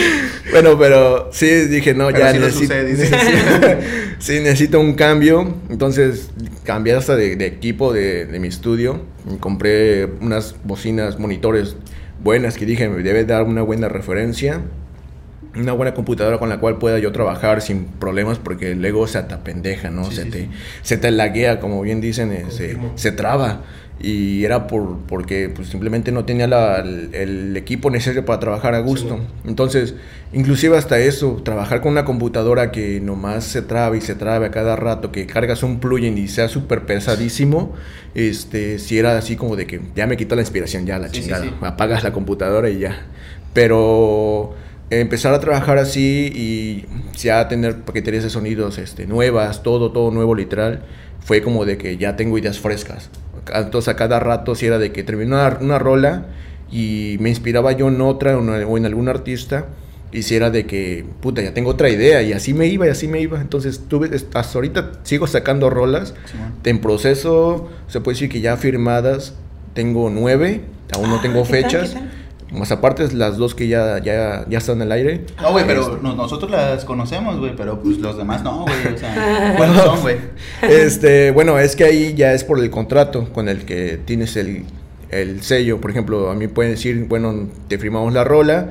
[0.52, 3.10] Bueno, pero sí dije, no, Pero ya sí necesito, sucede, dice.
[3.12, 3.78] necesito-
[4.20, 5.56] sí, necesito un cambio.
[5.70, 6.30] Entonces
[6.66, 9.02] cambié hasta de, de equipo de, de mi estudio.
[9.34, 11.76] Y compré unas bocinas, monitores
[12.22, 14.62] buenas que dije, me debe dar una buena referencia.
[15.56, 19.90] Una buena computadora con la cual pueda yo trabajar sin problemas porque luego se atapendeja,
[19.90, 20.06] ¿no?
[20.06, 20.50] Sí, se, sí, te, sí.
[20.84, 23.62] se te laguea, como bien dicen, eh, se, se traba.
[24.02, 28.74] Y era por, porque pues, simplemente no tenía la- el, el equipo necesario para trabajar
[28.74, 29.18] a gusto.
[29.18, 29.50] Sí.
[29.50, 29.96] Entonces,
[30.32, 34.52] inclusive hasta eso, trabajar con una computadora que nomás se traba y se traba a
[34.52, 37.74] cada rato, que cargas un plugin y sea súper pesadísimo,
[38.16, 41.52] este, si era así como de que ya me quitó la inspiración, ya la chingada,
[41.62, 43.02] apagas la computadora y ya.
[43.54, 44.54] Pero
[44.90, 46.86] empezar a trabajar así y
[47.18, 50.84] ya tener paqueterías de sonidos este, nuevas, todo, todo nuevo literal,
[51.20, 53.10] fue como de que ya tengo ideas frescas.
[53.54, 56.26] Entonces a cada rato si era de que terminaba una, una rola
[56.72, 59.66] y me inspiraba yo en otra o en, algún artista
[60.12, 62.90] y si era de que, puta, ya tengo otra idea y así me iba y
[62.90, 63.40] así me iba.
[63.40, 66.54] Entonces tuve, hasta ahorita sigo sacando rolas Simón.
[66.64, 69.36] en proceso, se puede decir que ya firmadas
[69.74, 70.62] tengo nueve,
[70.94, 71.90] aún no Ah, tengo ¿qué tal, fechas.
[71.90, 72.12] qué tal?
[72.52, 75.22] Más aparte las dos que ya, ya, ya están al aire.
[75.42, 78.96] No, güey, pero Este, no- nosotros las conocemos, güey, pero pues los demás no, güey.
[78.96, 80.18] O sea, ¿cuáles son, güey?
[80.64, 84.64] Este, bueno, es que ahí ya es por el contrato con el que tienes el,
[85.12, 85.80] el sello.
[85.80, 88.70] Por ejemplo, a mí pueden decir, bueno, te firmamos la rola,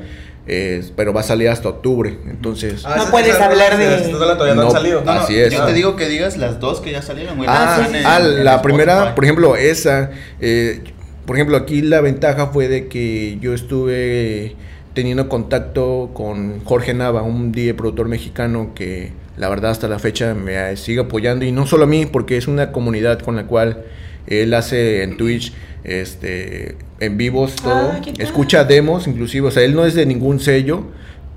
[0.49, 2.19] eh, pero va a salir hasta octubre.
[2.29, 5.01] Entonces, Ah, No puedes hablar de- hablando todavía no, No, han salido.
[5.05, 5.53] No, no, Así es.
[5.53, 7.49] yo te digo que digas las dos que ya salieron, güey.
[7.49, 9.15] Ah, ah, en la primera, Spotify.
[9.15, 10.11] por ejemplo, esa.
[10.41, 10.83] eh,
[11.29, 14.57] por ejemplo, aquí la ventaja fue de que yo estuve
[14.95, 20.33] teniendo contacto con Jorge Nava, un DJ productor mexicano que la verdad hasta la fecha
[20.35, 23.85] me sigue apoyando y no solo a mí, porque es una comunidad con la cual
[24.27, 25.53] él hace en Twitch
[25.85, 28.23] este en vivos todo, Ah, ¿qué tal?
[28.27, 30.85] escucha demos inclusive, o sea, él no es de ningún sello,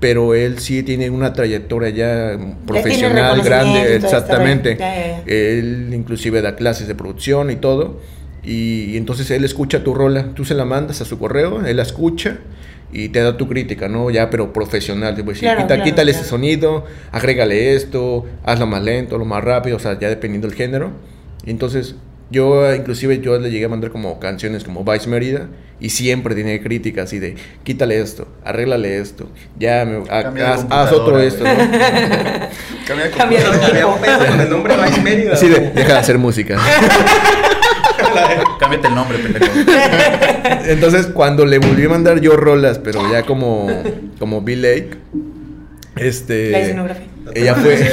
[0.00, 4.78] pero él sí tiene una trayectoria ya profesional grande, todo exactamente.
[5.26, 8.00] Él inclusive da clases de producción y todo.
[8.44, 11.76] Y, y entonces él escucha tu rola, tú se la mandas a su correo, él
[11.76, 12.38] la escucha
[12.92, 14.10] y te da tu crítica, ¿no?
[14.10, 15.14] Ya, pero profesional.
[15.14, 16.22] Te puede decir, Claro, "Quita- claro, quítale claro.
[16.24, 20.56] ese sonido, agrégale esto, hazlo más lento, lo más rápido, o sea, ya dependiendo del
[20.56, 20.90] género.
[21.46, 21.94] Y entonces
[22.30, 25.48] yo, inclusive, yo le llegué a mandar como canciones como Vice Mérida
[25.80, 29.28] y siempre tiene críticas así de, quítale esto, arréglale esto,
[29.58, 31.44] ya, me, Cambia de haz, haz otro esto.
[31.44, 31.50] ¿no?
[32.86, 35.32] Cambia de Cambia de con el nombre Vice Mérida.
[35.34, 36.58] Así de, deja de hacer música.
[38.60, 39.46] Cámbiate el nombre, pendejo.
[40.66, 43.68] Entonces, cuando le volví a mandar yo rolas, pero ya como,
[44.18, 44.90] como Bill Lake,
[45.96, 46.50] este.
[46.50, 47.06] La escenografía.
[47.34, 47.92] Ella fue.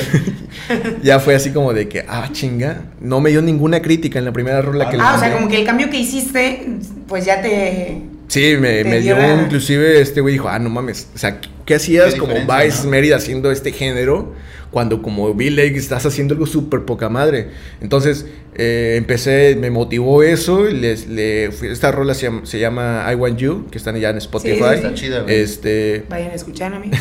[1.04, 2.82] ya fue así como de que, ah, chinga.
[3.00, 5.36] No me dio ninguna crítica en la primera rola que le Ah, o sea, mandé.
[5.38, 6.68] como que el cambio que hiciste,
[7.08, 8.02] pues ya te.
[8.30, 11.76] Sí, me, me dio, la- inclusive este güey dijo, ah, no mames, o sea, ¿qué
[11.76, 12.90] hacías Qué como Vice ¿no?
[12.92, 14.34] Mérida haciendo este género?
[14.72, 17.50] Cuando como Bill Lake estás haciendo algo súper poca madre.
[17.82, 22.60] Entonces, eh, empecé, me motivó eso, y les, le, fui- esta rola se llama, se
[22.60, 24.60] llama I Want You, que están ya en Spotify.
[24.60, 25.36] sí, Está chida, güey.
[25.40, 26.92] Este, Vayan a escuchar a mí.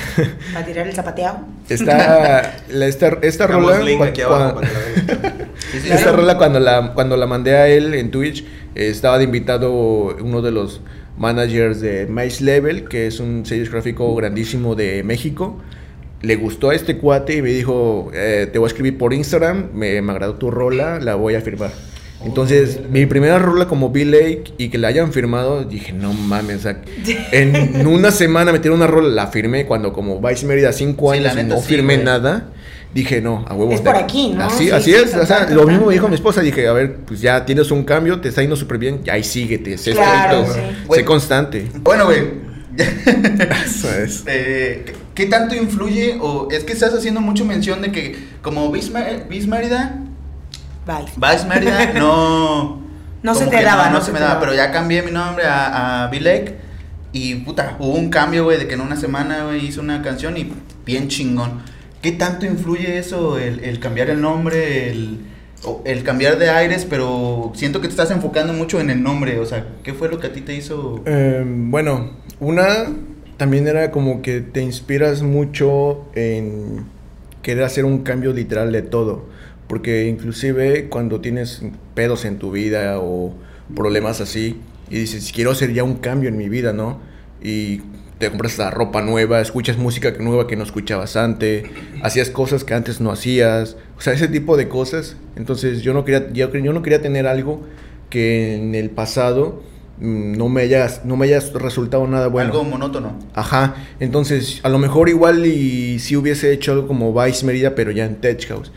[0.55, 1.41] Para tirar el zapateado.
[1.69, 3.79] está, la, esta, esta rola...
[4.07, 4.63] aquí abajo
[5.91, 9.71] Esta rola cuando la, cuando la mandé a él en Twitch, eh, estaba de invitado
[10.23, 10.81] uno de los
[11.19, 15.59] managers de Mice Level, que es un sello gráfico grandísimo de México.
[16.23, 19.71] Le gustó a este cuate y me dijo, eh, te voy a escribir por Instagram,
[19.75, 21.71] me, me agradó tu rola, la voy a firmar.
[22.25, 26.57] Entonces, mi primera rola como Bill Lake y que la hayan firmado, dije, no mames,
[26.57, 26.83] o sea,
[27.31, 31.55] en una semana metieron una rola, la firmé cuando como Vice Mérida cinco años neta,
[31.55, 32.49] no firmé nada.
[32.95, 33.73] Dije, no, a huevo.
[33.73, 34.45] Es por aquí, ¿no?
[34.47, 35.15] Así, Sí, así sí, es.
[35.15, 36.41] o sea, total, lo mismo me dijo mi esposa.
[36.41, 39.23] Dije, a ver, pues ya tienes un cambio, te está yendo súper bien, ya ahí
[39.25, 40.95] síguete, sé Claro, estricto, sí.
[40.95, 41.69] sé constante.
[41.83, 42.49] Bueno, güey.
[43.65, 44.23] Eso es.
[44.27, 46.17] Eh, ¿qué- ¿Qué tanto influye?
[46.21, 49.99] O es que estás haciendo mucho mención de que como Vice Mérida.
[51.17, 52.87] Vice Mérida no.
[53.21, 54.41] No se te daba, No, no se se me daba, daba.
[54.41, 56.55] pero ya cambié mi nombre a, a Bill Lake.
[57.13, 60.37] Y puta, hubo un cambio, güey, de que en una semana, güey, hice una canción
[60.37, 60.53] y
[60.87, 61.61] bien chingón.
[62.03, 65.21] ¿Qué tanto influye eso, el, el cambiar el nombre, el,
[65.85, 66.87] el cambiar de aires?
[66.89, 69.39] Pero siento que te estás enfocando mucho en el nombre.
[69.41, 71.03] O sea, ¿qué fue lo que a ti te hizo?
[71.07, 72.87] Eh, bueno, una
[73.37, 76.87] también era como que te inspiras mucho en
[77.43, 79.27] querer hacer un cambio literal de todo.
[79.67, 81.63] Porque inclusive cuando tienes
[81.95, 83.35] pedos en tu vida o
[83.75, 87.01] problemas así y dices, quiero hacer ya un cambio en mi vida, ¿no?
[87.43, 87.83] Y
[88.19, 91.65] te compras la ropa nueva, escuchas música nueva que no escuchabas antes,
[92.03, 95.17] hacías cosas que antes no hacías, o sea, ese tipo de cosas.
[95.37, 97.63] Entonces yo no quería, yo, yo no quería tener algo
[98.11, 99.63] que en el pasado
[100.01, 102.51] mm, no me haya, no me haya resultado nada bueno.
[102.51, 103.17] Algo monótono.
[103.35, 107.93] Ajá, entonces a lo mejor igual y si hubiese hecho algo como Vice Merida, pero
[107.93, 108.73] ya en Tech House.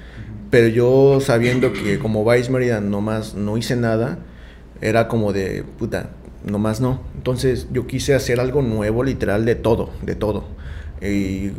[0.51, 4.19] Pero yo sabiendo que como Vice Merida nomás no hice nada,
[4.81, 6.11] era como de puta,
[6.45, 7.01] nomás no.
[7.15, 10.45] Entonces yo quise hacer algo nuevo, literal, de todo, de todo.
[11.01, 11.51] y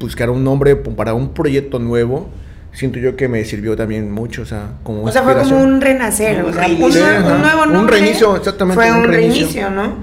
[0.00, 2.28] buscar un nombre para un proyecto nuevo,
[2.72, 5.80] siento yo que me sirvió también mucho, o sea, como O sea, fue como un
[5.80, 6.90] renacer, o sea, un, reinicio.
[6.92, 7.34] Sí, nuevo- ajá.
[7.36, 7.96] un nuevo Un nombre.
[7.98, 9.46] reinicio, exactamente, Fue un un reinicio.
[9.46, 9.94] reinicio, ¿no?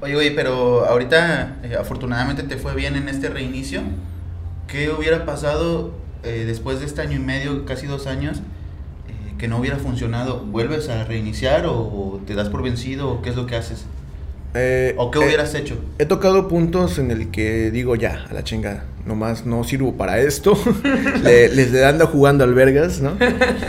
[0.00, 3.82] Oye, güey, pero ahorita eh, afortunadamente te fue bien en este reinicio.
[4.66, 5.92] ¿Qué hubiera pasado
[6.24, 8.40] eh, después de este año y medio, casi dos años,
[9.42, 10.38] que no hubiera funcionado?
[10.38, 13.86] ¿Vuelves a reiniciar o te das por vencido o qué es lo que haces?
[14.54, 15.74] Eh, ¿O qué eh, hubieras hecho?
[15.98, 20.20] He tocado puntos en el que digo ya, a la chingada, nomás no sirvo para
[20.20, 20.56] esto.
[21.24, 23.16] Le- les ando jugando albergas, ¿no?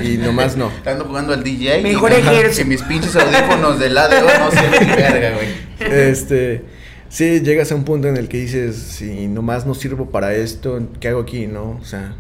[0.03, 0.67] Y nomás no.
[0.69, 1.81] Estando jugando al DJ.
[1.81, 2.57] Mejor ejército.
[2.57, 5.47] Que mis pinches audífonos del lado no ni verga, güey.
[5.91, 6.65] Este,
[7.09, 10.79] sí, llegas a un punto en el que dices, si nomás no sirvo para esto,
[10.99, 11.79] ¿qué hago aquí, no?
[11.81, 12.13] O sea,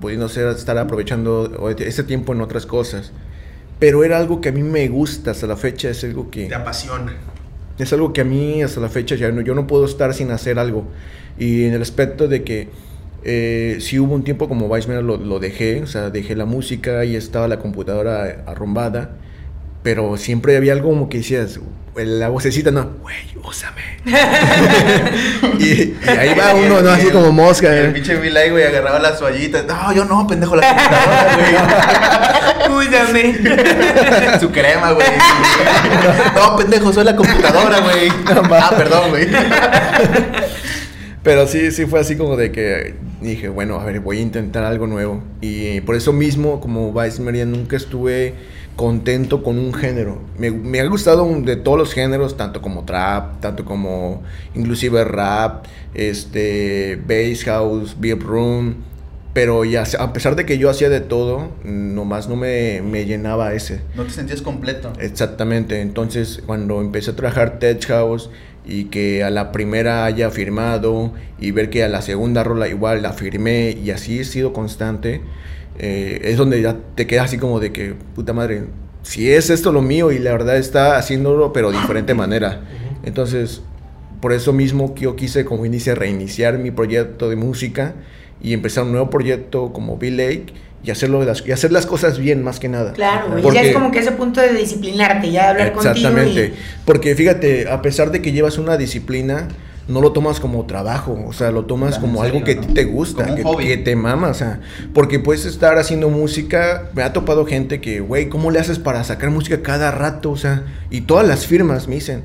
[0.00, 3.12] pudiendo ser, estar aprovechando ese tiempo en otras cosas.
[3.78, 6.46] Pero era algo que a mí me gusta hasta la fecha, es algo que...
[6.46, 7.12] Te apasiona.
[7.78, 10.30] Es algo que a mí hasta la fecha ya no, yo no puedo estar sin
[10.30, 10.84] hacer algo.
[11.38, 12.68] Y en el aspecto de que
[13.24, 17.04] eh, sí hubo un tiempo como Weissman lo, lo dejé, o sea, dejé la música
[17.04, 19.16] y estaba la computadora arrumbada,
[19.84, 21.60] pero siempre había algo como que decías,
[21.94, 23.82] la vocecita, no, güey, úsame.
[25.58, 26.88] y, y ahí va uno, ¿no?
[26.88, 27.70] Así como mosca.
[27.72, 27.90] El ¿eh?
[27.90, 29.66] pinche Vilay, güey, agarraba las toallitas.
[29.66, 33.36] No, yo no, pendejo, la computadora, Cuídame.
[33.38, 34.40] güey.
[34.40, 35.06] Su crema, güey.
[36.34, 38.08] No, pendejo, soy la computadora, güey.
[38.52, 39.28] Ah, perdón, güey.
[41.22, 44.64] Pero sí, sí fue así como de que dije, bueno, a ver, voy a intentar
[44.64, 45.22] algo nuevo.
[45.42, 48.34] Y por eso mismo, como Vice Maria, nunca estuve
[48.76, 50.20] contento con un género.
[50.38, 54.22] Me, me ha gustado un- de todos los géneros, tanto como trap, tanto como
[54.54, 58.76] inclusive rap, este, bass house, beat room.
[59.32, 63.52] Pero ya, a pesar de que yo hacía de todo, nomás no me, me llenaba
[63.52, 63.80] ese.
[63.96, 64.92] No te sentías completo.
[65.00, 68.30] Exactamente, entonces cuando empecé a trabajar Tech House
[68.64, 73.02] y que a la primera haya firmado y ver que a la segunda rola igual
[73.02, 75.20] la firmé y así he sido constante,
[75.78, 78.64] eh, es donde ya te quedas así como de que, puta madre,
[79.02, 82.62] si es esto lo mío y la verdad está haciéndolo pero de diferente manera.
[83.04, 83.60] Entonces,
[84.20, 87.94] por eso mismo que yo quise como inicia reiniciar mi proyecto de música
[88.42, 90.46] y empezar un nuevo proyecto como Bill Lake
[90.82, 92.92] y hacerlo de las, y hacer las cosas bien más que nada.
[92.92, 93.26] Claro.
[93.42, 96.48] Porque- Ya es como que ese punto de disciplinarte, ya de hablar Exactamente.
[96.50, 96.56] contigo.
[96.84, 99.48] Porque fíjate, a pesar de que llevas una disciplina,
[99.86, 102.72] no lo tomas como trabajo, o sea, lo tomas como algo que a ¿no?
[102.72, 104.60] te gusta, que, que te mama, o sea,
[104.94, 109.04] porque puedes estar haciendo música, me ha topado gente que, güey, ¿cómo le haces para
[109.04, 110.30] sacar música cada rato?
[110.30, 112.22] O sea, y todas las firmas me dicen,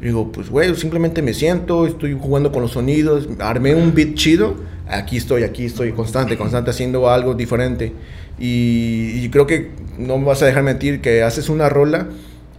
[0.00, 4.56] digo, pues, güey, simplemente me siento, estoy jugando con los sonidos, armé un beat chido,
[4.88, 7.92] aquí estoy, aquí estoy, constante, constante, haciendo algo diferente.
[8.38, 12.08] Y, y creo que no me vas a dejar mentir que haces una rola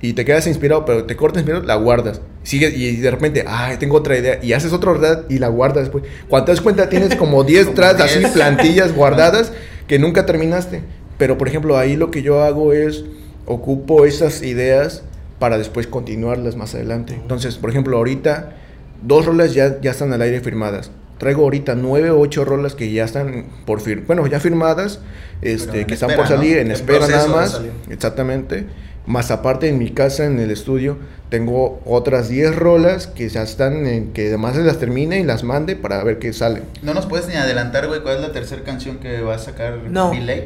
[0.01, 2.21] y te quedas inspirado, pero te cortas inspirado, la guardas.
[2.43, 4.39] Sigue y de repente, ay, tengo otra idea.
[4.41, 6.03] Y haces otra verdad y la guardas después.
[6.27, 8.31] Cuando te das cuenta, tienes como 10 Como tracks así, 10.
[8.31, 9.51] plantillas guardadas
[9.87, 10.83] que nunca terminaste.
[11.17, 13.05] Pero por ejemplo, ahí lo que yo hago es
[13.45, 15.03] ocupo esas ideas
[15.39, 17.13] para después continuarlas más adelante.
[17.13, 18.55] Entonces, por ejemplo, ahorita
[19.01, 20.91] dos rolas ya, ya están al aire firmadas.
[21.17, 24.99] Traigo ahorita nueve o ocho rolas que ya están por fir bueno, ya firmadas,
[25.41, 26.61] este, que están por salir, ¿no?
[26.61, 27.59] en En espera nada más.
[27.89, 28.67] Exactamente.
[29.07, 30.97] Más aparte en mi casa, en el estudio,
[31.29, 35.75] tengo otras 10 rolas que ya están, en, que además las termine y las mande
[35.77, 36.61] para ver qué sale.
[36.83, 39.77] No nos puedes ni adelantar, güey, cuál es la tercera canción que va a sacar
[39.89, 40.13] No.
[40.13, 40.45] Lake.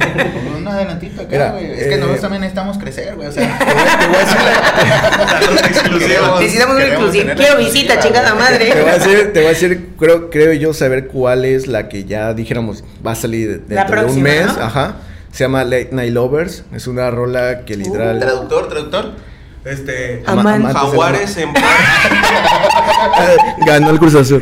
[0.58, 1.70] Un adelantito acá, güey.
[1.72, 3.28] Es que eh, nosotros también necesitamos crecer, güey.
[3.28, 7.22] O sea, Te voy a decir, Queremos- Necesitamos inclusiva.
[7.24, 8.66] tener Quiero la visita, chingada madre.
[8.70, 11.88] te voy a decir, te voy a decir, creo, creo yo saber cuál es la
[11.88, 14.46] que ya dijéramos va a salir dentro La de un mes.
[14.46, 14.62] ¿no?
[14.62, 14.96] Ajá.
[15.34, 16.62] Se llama Late Night Lovers.
[16.72, 18.20] Es una rola que literal.
[18.20, 19.12] Traductor, traductor.
[19.64, 20.22] Este.
[20.26, 21.52] Ama- amantes del Jaguares en.
[23.66, 24.40] Ganó el Cruz Azul.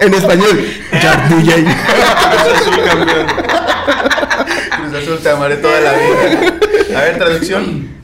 [0.00, 0.64] en español.
[0.92, 1.64] Jack DJ.
[1.64, 3.26] Cruz Azul campeón.
[4.76, 6.54] Cruz Azul, te amaré toda la vida.
[6.96, 7.96] A ver, traducción.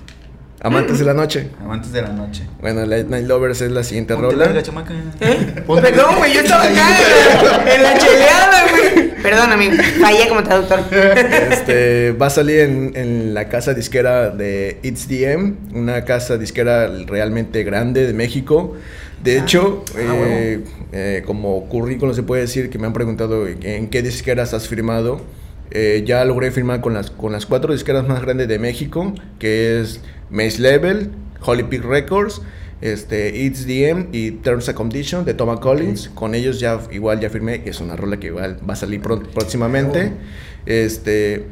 [0.64, 1.50] Amantes de la noche.
[1.60, 2.46] Amantes de la noche.
[2.60, 4.44] Bueno, Late Night Lovers es la siguiente Ponte rola.
[4.46, 4.94] verga, chamaca.
[5.20, 5.60] ¿Eh?
[5.66, 6.88] Ponte Perdón, güey, yo estaba acá
[7.66, 8.81] en la cheleada, güey.
[9.22, 9.74] Perdón, amigo.
[10.00, 10.80] Fallé como traductor.
[11.50, 16.88] Este, va a salir en, en la casa disquera de It's DM, una casa disquera
[17.06, 18.76] realmente grande de México.
[19.22, 24.02] De hecho, eh, eh, como currículum se puede decir que me han preguntado en qué
[24.02, 25.20] disqueras has firmado.
[25.70, 29.80] Eh, ya logré firmar con las, con las cuatro disqueras más grandes de México, que
[29.80, 32.42] es Maze Level, Holy Peak Records,
[32.82, 36.10] este, It's DM y Terms and Conditions de Thomas Collins.
[36.14, 40.12] Con ellos ya igual ya firmé, es una rola que igual va a salir próximamente.
[40.66, 41.44] Este,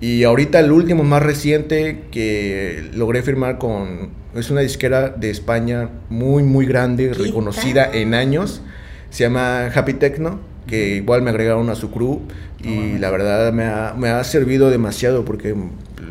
[0.00, 5.88] y ahorita el último más reciente que logré firmar con es una disquera de España
[6.10, 7.96] muy, muy grande, ¿Qué reconocida tal?
[7.96, 8.62] en años.
[9.10, 12.20] Se llama Happy Techno, que igual me agregaron a su crew
[12.62, 15.54] y la verdad me ha, me ha servido demasiado porque,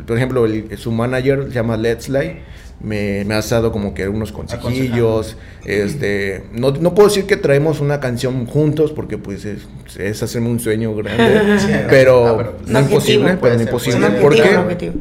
[0.06, 2.38] por ejemplo, el- su manager se llama Let's Lie.
[2.80, 5.36] Me, me ha dado como que unos consejillos.
[5.64, 9.66] Este, no, no puedo decir que traemos una canción juntos porque pues es,
[9.98, 11.58] es hacerme un sueño grande.
[11.90, 14.06] pero, Ah, pero, pues, no imposible, pero no imposible.
[14.06, 14.20] ser.
[14.20, 14.92] ¿Por qué?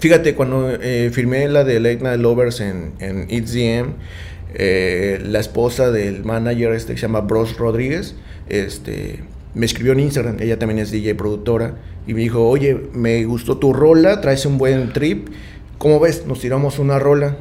[0.00, 3.94] Fíjate, cuando eh, firmé la de Late Night Lovers en, en It's DM,
[4.54, 8.14] eh, la esposa del manager este que se llama Bros Rodríguez,
[8.48, 9.20] este,
[9.54, 13.56] me escribió en Instagram, ella también es DJ productora, y me dijo, oye, me gustó
[13.56, 15.28] tu rola, traes un buen trip,
[15.84, 16.24] ¿cómo ves?
[16.24, 17.36] Nos tiramos una rola.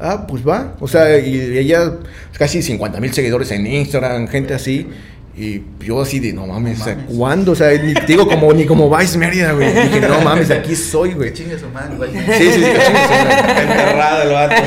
[0.00, 0.74] Ah, pues va.
[0.80, 1.92] O sea, y ella,
[2.38, 4.88] casi 50 mil seguidores en Instagram, gente así.
[5.36, 6.78] Y yo así de, no mames.
[7.14, 7.52] ¿cuándo?
[7.52, 9.70] O sea, ni, digo, como, ni como Vice Mérida, güey.
[9.70, 11.34] Dije, no mames, aquí soy, güey.
[11.34, 12.10] Chingue su madre, güey.
[12.10, 13.62] Sí, sí, sí, que chingue su madre.
[13.62, 14.62] Enterrado el vato.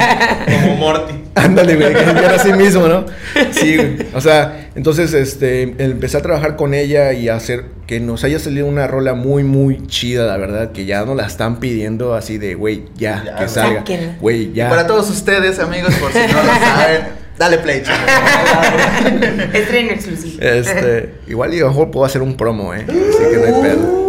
[0.45, 1.13] Como Morty.
[1.37, 3.05] Ándale, güey, que era así mismo, ¿no?
[3.51, 3.97] Sí, güey.
[4.13, 8.39] O sea, entonces, este, empecé a trabajar con ella y a hacer que nos haya
[8.39, 12.37] salido una rola muy, muy chida, la verdad, que ya nos la están pidiendo así
[12.37, 13.49] de, güey, ya, Ya, que güey.
[13.49, 13.79] salga.
[13.79, 14.15] Sáquenla.
[14.19, 14.69] Güey, Y ya.
[14.69, 17.01] para todos ustedes, amigos, por si no lo saben,
[17.37, 17.99] dale play, chicos.
[19.53, 20.41] Estreno exclusivo.
[20.41, 22.85] Este, igual y a lo mejor puedo hacer un promo, ¿eh?
[22.87, 24.06] Así que no hay pedo.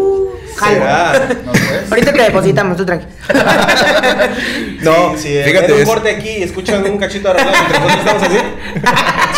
[0.59, 0.75] Jalo.
[0.75, 1.29] Será.
[1.45, 1.91] ¿No puedes?
[1.91, 3.07] Ahorita te depositamos, tú tranqui.
[4.83, 7.81] No, Sí, sí, fíjate, un es- corte aquí y escuchan un cachito de arreglado mientras
[7.83, 8.39] nosotros estamos así.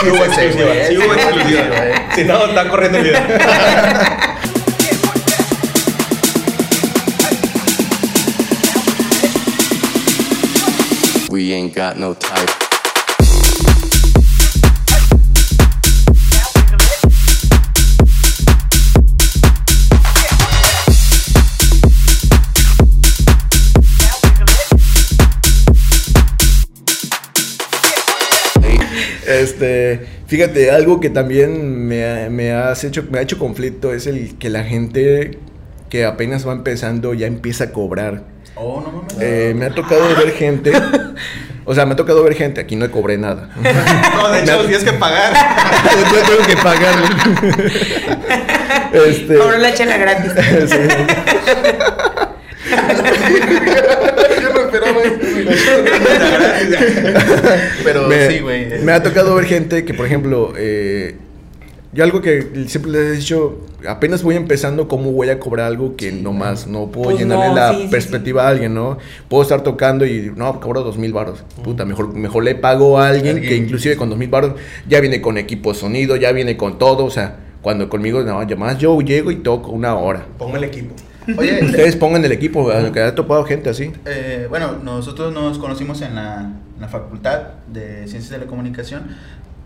[0.00, 1.62] Sí hubo exclusiva, sí hubo exclusiva.
[1.66, 1.92] güey.
[2.14, 3.20] Si no, está corriendo el video.
[11.30, 12.50] We ain't got no type.
[29.64, 34.07] Este, fíjate, algo que también me, ha- me has hecho, me ha hecho conflicto es
[34.07, 35.38] el que la gente
[35.90, 38.23] que apenas va empezando ya empieza a cobrar.
[38.55, 39.16] Oh, no mames.
[39.20, 40.73] Eh, me ha tocado ver gente,
[41.66, 43.51] o sea, me ha tocado ver gente, aquí no cobré nada.
[44.16, 45.33] No, de hecho, tienes que pagar.
[46.14, 47.07] Yo tengo que pagarle.
[49.11, 50.33] este, Ahora la chela gratis.
[50.70, 50.77] sí.
[54.70, 55.11] Güey.
[57.85, 58.83] Pero me, sí, güey.
[58.83, 61.16] me ha tocado ver gente que, por ejemplo, eh,
[61.92, 65.96] yo algo que siempre les he dicho, apenas voy empezando, ¿cómo voy a cobrar algo
[65.96, 68.98] que nomás no puedo Pues llenarle no, la sí, sí, perspectiva a alguien, ¿no?
[69.28, 71.42] Puedo estar tocando y, no, cobro dos mil baros.
[71.64, 74.52] Puta, mejor, mejor le pago a alguien que inclusive con dos mil baros
[74.88, 78.38] ya viene con equipo de sonido, ya viene con todo, o sea, cuando conmigo, no,
[78.38, 80.24] además yo llego y toco una hora.
[80.38, 80.94] Ponme el equipo.
[81.37, 83.92] Oye, Ustedes pongan el equipo, que ha topado gente así.
[84.06, 86.40] Eh, bueno, nosotros nos conocimos en la,
[86.74, 89.09] en la facultad de Ciencias de la Comunicación.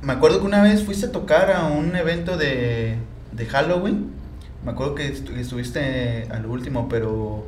[0.02, 2.96] Me acuerdo que una vez fuiste a tocar a un evento de,
[3.32, 4.10] de Halloween.
[4.64, 7.46] Me acuerdo que estu- estuviste al último, pero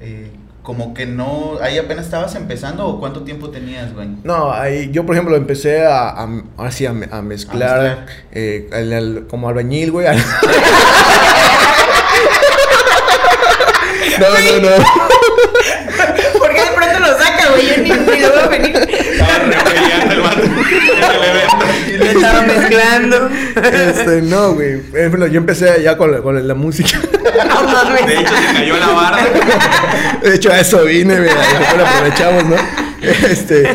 [0.00, 0.30] eh,
[0.62, 1.52] como que no...
[1.62, 4.08] Ahí apenas estabas empezando o cuánto tiempo tenías, güey.
[4.24, 6.28] No, ahí, yo por ejemplo empecé a, a,
[6.58, 8.06] así a, a mezclar, A mezclar.
[8.32, 10.06] eh, al- al- como albañil, güey.
[14.20, 14.76] no, no, no.
[16.38, 17.66] ¿Por qué de pronto lo saca, güey?
[17.66, 18.76] Yo ni, ni lo veo venir.
[21.24, 21.66] Evento.
[21.98, 23.30] Lo estaba mezclando.
[23.56, 24.80] Este, no, güey.
[25.30, 26.98] Yo empecé ya con la, con la música.
[27.02, 28.06] No.
[28.06, 29.24] De hecho, se cayó la barra.
[30.22, 31.30] De hecho, a eso vine, güey.
[31.30, 32.56] Mejor aprovechamos, ¿no?
[33.02, 33.68] Este,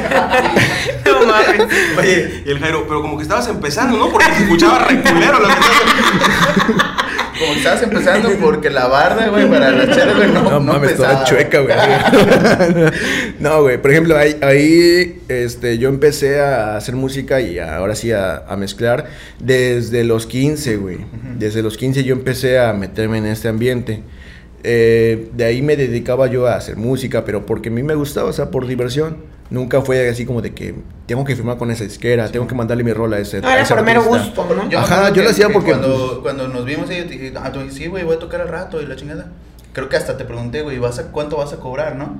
[1.05, 1.61] No mames.
[1.97, 4.09] Oye, y el Jairo, pero como que estabas empezando, ¿no?
[4.09, 6.91] Porque se escuchaba reculero lo que estabas
[7.39, 10.59] Como que estabas empezando porque la barda, güey, para la chela, güey, no, No, no,
[10.61, 11.75] mames, pesaba, toda chueca, güey.
[13.39, 13.81] no, güey.
[13.81, 18.43] Por ejemplo, ahí, ahí este, yo empecé a hacer música y a- ahora sí a,
[18.47, 19.07] a mezclar
[19.39, 20.97] desde los 15, güey.
[21.37, 24.03] Desde los 15 yo empecé a meterme en este ambiente.
[24.63, 28.29] Eh, de ahí me dedicaba yo a hacer música, pero porque a mí me gustaba,
[28.29, 29.17] o sea, por diversión.
[29.51, 30.73] Nunca fue así como de que
[31.05, 33.41] tengo que firmar con esa disquera, tengo que mandarle mi rol a ese.
[33.41, 34.69] No, a era ese por mero gusto, ¿no?
[34.69, 37.09] Yo Ajá, yo lo hacía que porque, Cuando, pues- cuando nos vimos, ahí, yo te
[37.11, 39.27] dije, ah, tú dijiste, sí, güey, voy a tocar al rato y la chingada.
[39.73, 42.17] Creo que hasta te pregunté, güey, ¿vas a, ¿cuánto vas a cobrar, no?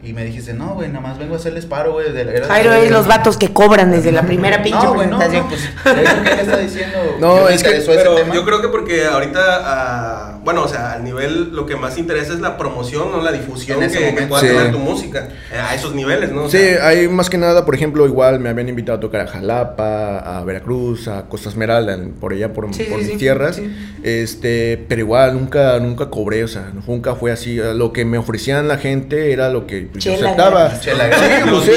[0.00, 2.06] Y me dijiste, no, güey, nada más vengo a hacerles paro, güey.
[2.46, 5.62] Jairo es los vatos que cobran desde la primera pinche No, güey, no, no, pues,
[5.64, 6.96] eso él está diciendo.
[7.18, 8.32] No, es que- ese Pero tema.
[8.32, 12.32] yo creo que porque ahorita, ah, bueno, o sea, al nivel lo que más interesa
[12.32, 14.46] es la promoción, no la difusión que, que pueda Sí.
[14.46, 16.44] tener tu música eh, a esos niveles, ¿no?
[16.44, 19.20] O Sí, sea, hay más que nada, por ejemplo, igual me habían invitado a tocar
[19.20, 23.18] a Jalapa, a Veracruz, a Costa Esmeralda, por allá, por, Sí, por sí, mis sí,
[23.18, 23.56] tierras.
[23.56, 23.70] sí.
[24.02, 27.56] Este, pero igual nunca, nunca cobré, o sea, nunca fue así.
[27.74, 30.80] Lo que me ofrecían la gente era lo que yo aceptaba.
[30.80, 31.10] Chela
[31.50, 31.68] pues,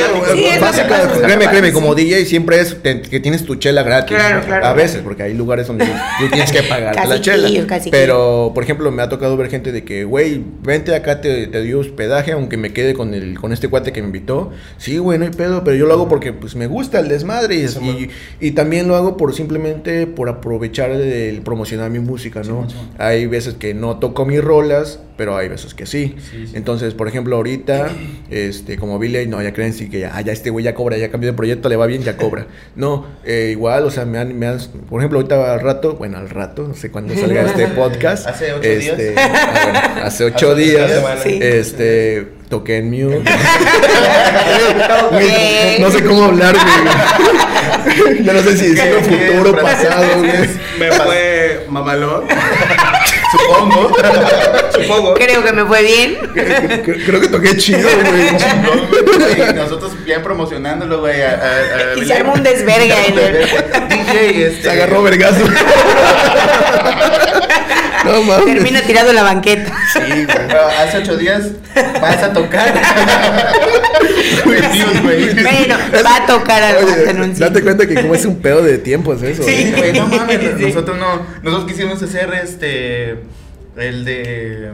[1.24, 1.96] créeme, créeme, como.
[1.96, 4.16] DJ siempre es te- que tienes tu chela gratis.
[4.16, 4.76] Claro, claro, A claro.
[4.76, 7.50] veces, porque hay lugares donde tú tienes que pagar la chela.
[7.92, 11.64] Pero, por ejemplo, me ha tocado ver gente de que, güey, vente acá, te, te
[11.64, 14.52] dio hospedaje, aunque me quede con el con este cuate que me invitó.
[14.78, 17.56] Sí, güey, no hay pedo, pero yo lo hago porque pues me gusta el desmadre
[17.56, 18.10] y, y,
[18.40, 22.68] y también lo hago por simplemente por aprovechar el, promocionar mi música, ¿no?
[23.00, 26.16] Hay veces que no toco mis rolas, pero hay veces que sí.
[26.18, 26.52] Sí, sí.
[26.56, 27.90] Entonces, por ejemplo, ahorita,
[28.30, 30.98] este, como Billy, no, ya creen sí que ya, ah, ya este güey ya cobra,
[30.98, 32.48] ya cambió de proyecto, le va bien, ya cobra.
[32.76, 34.58] No, eh, igual, o sea, me han, me han,
[34.90, 38.28] por ejemplo, ahorita al rato, bueno, al rato, no sé cuándo salga este podcast.
[38.28, 39.30] Hace ocho este, días.
[39.34, 40.92] ah, bueno, hace ocho Hace días,
[41.24, 41.40] Sí.
[41.42, 43.32] este, toqué en mute.
[45.80, 48.18] No sé cómo hablar, güey.
[48.26, 50.32] Yo no sé si decirlo futuro, pasado, güey.
[50.80, 52.24] me fue mamalón,
[53.32, 53.92] Supongo.
[54.74, 55.14] supongo.
[55.16, 56.18] Creo que me fue bien.
[56.34, 59.54] Creo, creo que toqué chido, güey.
[59.56, 61.22] Nosotros bien promocionándolo, güey.
[61.22, 62.94] a- a- a- Y se armó un desvergue.
[63.90, 64.62] DJ, este.
[64.64, 65.46] Se agarró vergazo.
[68.06, 68.56] No mames.
[68.56, 69.72] Termina tirado en la banqueta.
[69.94, 70.26] Sí, güey.
[70.26, 71.44] Pero hace ocho días
[72.02, 72.74] vas a tocar.
[74.46, 75.34] Güey, Dios, güey.
[75.34, 75.76] Bueno,
[76.06, 79.44] va a tocar al Oye, date cuenta que como es un pedo de tiempos eso.
[79.44, 79.52] Sí.
[79.52, 79.74] ¿eh?
[79.78, 80.66] Güey, no mames, Sí.
[80.66, 83.18] nosotros no, nosotros quisimos hacer este,
[83.78, 84.72] el de,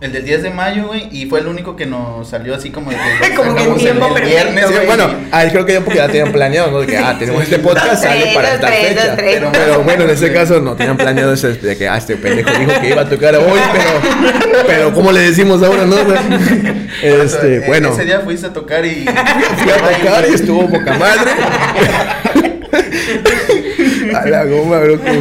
[0.00, 2.90] el del 10 de mayo, güey, y fue el único que nos salió así como
[2.90, 4.86] de que Como que en tiempo el, viernes, Sí, güey.
[4.86, 6.80] bueno, ah, creo que ya porque ya tenían planeado, ¿no?
[6.80, 9.16] De que, ah, tenemos este podcast, sale Tres, para esta tres, fecha.
[9.16, 9.34] tres.
[9.36, 12.50] Pero, pero bueno, en ese caso no tenían planeado ese de que, ah, este pendejo
[12.58, 15.96] dijo que iba a tocar hoy, pero, pero ¿cómo le decimos ahora, no?
[17.02, 19.04] Este, bueno, Ese día fuiste a tocar y...
[19.04, 21.30] fui a tocar y estuvo poca madre.
[24.22, 24.98] A la goma, bro.
[24.98, 25.20] como-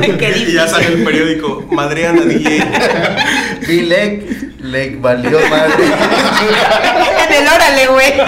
[0.18, 2.64] ¿Qué Y ya sale el periódico Madriana DJ.
[3.66, 5.84] Vi Leg, Leg valió madre.
[7.28, 8.12] En el órale, güey.
[8.20, 8.26] A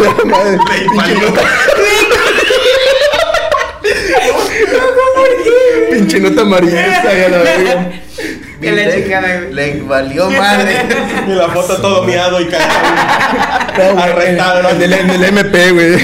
[0.00, 0.58] la madre.
[0.68, 1.34] Ley valió.
[5.92, 7.90] Pinche nota amarillista, ya la verga.
[8.60, 9.40] Que la chingada,
[9.86, 10.76] valió madre.
[11.26, 13.98] Y la foto todo miado y cagado.
[13.98, 15.98] Arrestado, en el MP, güey.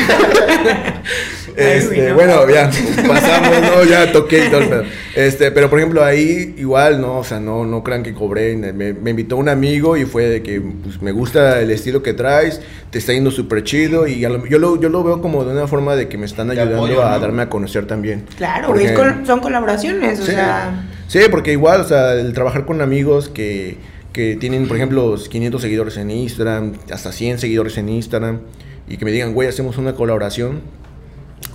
[1.57, 2.71] Este, bueno, ya,
[3.09, 4.83] pasamos, no, ya toqué y todo el pedo.
[5.15, 8.55] Este, pero por ejemplo, ahí igual, no, o sea, no, no crean que cobré.
[8.57, 12.13] Me, me invitó un amigo y fue de que pues, me gusta el estilo que
[12.13, 14.07] traes, te está yendo súper chido.
[14.07, 16.27] Y a lo- yo, lo, yo lo veo como de una forma de que me
[16.27, 17.21] están ayudando apoyo, a ¿no?
[17.21, 18.25] darme a conocer también.
[18.37, 20.33] Claro, Porque- col- son colaboraciones, o Sí.
[20.33, 20.85] sea.
[21.09, 23.77] Sí, porque igual, o sea, el trabajar con amigos que,
[24.13, 28.41] que tienen, por ejemplo, 500 seguidores en Instagram, hasta 100 seguidores en Instagram,
[28.89, 30.61] y que me digan, güey, hacemos una colaboración.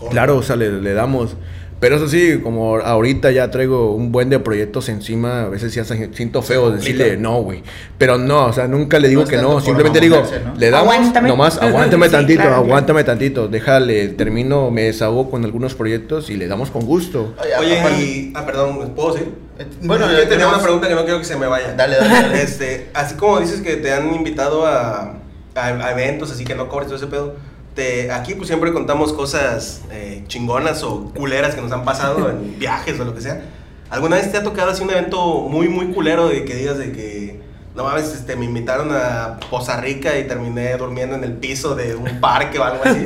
[0.10, 1.36] Claro, o sea, le, le damos.
[1.80, 5.84] Pero eso sí, como ahorita ya traigo un buen de proyectos encima, a veces ya
[5.84, 7.64] siento feo decirle no, güey.
[7.98, 10.54] Pero no, o sea, nunca le digo No que no, simplemente digo, ¿no?
[10.60, 11.30] le damos, Aguántame.
[11.30, 12.66] nomás, aguántame Sí, tantito, claro, claro.
[12.68, 17.34] aguántame tantito, déjale, termino, me desahogo con algunos proyectos y le damos con gusto.
[17.60, 18.34] Oye, aparte- y.
[18.36, 19.30] Ah, perdón, ¿puedo decir?
[19.58, 21.74] Eh, Bueno, yo tenía una pregunta que no quiero que se me vaya.
[21.74, 22.44] Dale, dale, dale.
[22.44, 25.16] Este, así como dices que te han invitado a,
[25.56, 27.34] a- a eventos, así que no cobres todo ese pedo.
[27.76, 32.56] Te, aquí pues siempre contamos cosas eh, chingonas o culeras que nos han pasado en
[32.60, 33.42] viajes o lo que sea.
[33.90, 36.92] ¿Alguna vez te ha tocado así un evento muy, muy culero de que digas de
[36.92, 37.40] que
[37.76, 41.96] no mames, este, me invitaron a Poza Rica y terminé durmiendo en el piso de
[41.96, 43.04] un parque o algo así?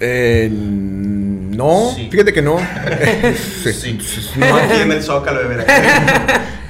[0.00, 2.08] Eh, no, Sí.
[2.10, 2.56] fíjate que no.
[3.64, 3.98] Sí, Sí.
[4.36, 5.64] No aquí en el Zócalo de.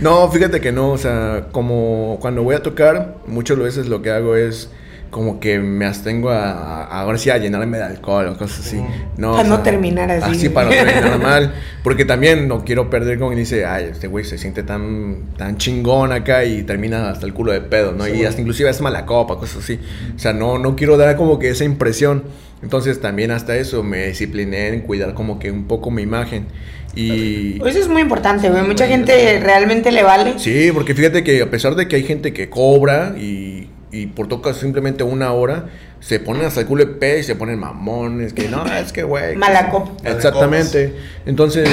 [0.00, 4.10] No, fíjate que no, o sea, como cuando voy a tocar, muchas veces lo que
[4.10, 4.70] hago es
[5.10, 8.80] como que me abstengo a, a ahora sí a llenarme de alcohol o cosas así.
[9.16, 10.30] No, Para o no sea, terminar así.
[10.30, 14.06] Así para no terminar mal, porque también no quiero perder como que dice, ay, este
[14.06, 18.06] güey se siente tan tan chingón acá y termina hasta el culo de pedo, ¿no?
[18.06, 19.78] Y hasta inclusive es mala copa, cosas así.
[20.14, 22.24] O sea, no no quiero dar como que esa impresión.
[22.62, 26.46] Entonces también hasta eso me discipliné en cuidar como que un poco mi imagen.
[26.94, 28.66] Y Eso es muy importante, güey.
[28.66, 30.34] Mucha gente realmente le vale.
[30.38, 34.28] Sí, porque fíjate que a pesar de que hay gente que cobra y, y por
[34.28, 35.66] tocar simplemente una hora,
[36.00, 39.02] se ponen hasta el culo de pe y se ponen mamones, que no, es que
[39.02, 39.32] güey.
[39.32, 39.92] que- Mala copa.
[40.08, 40.94] Exactamente.
[41.26, 41.68] Entonces,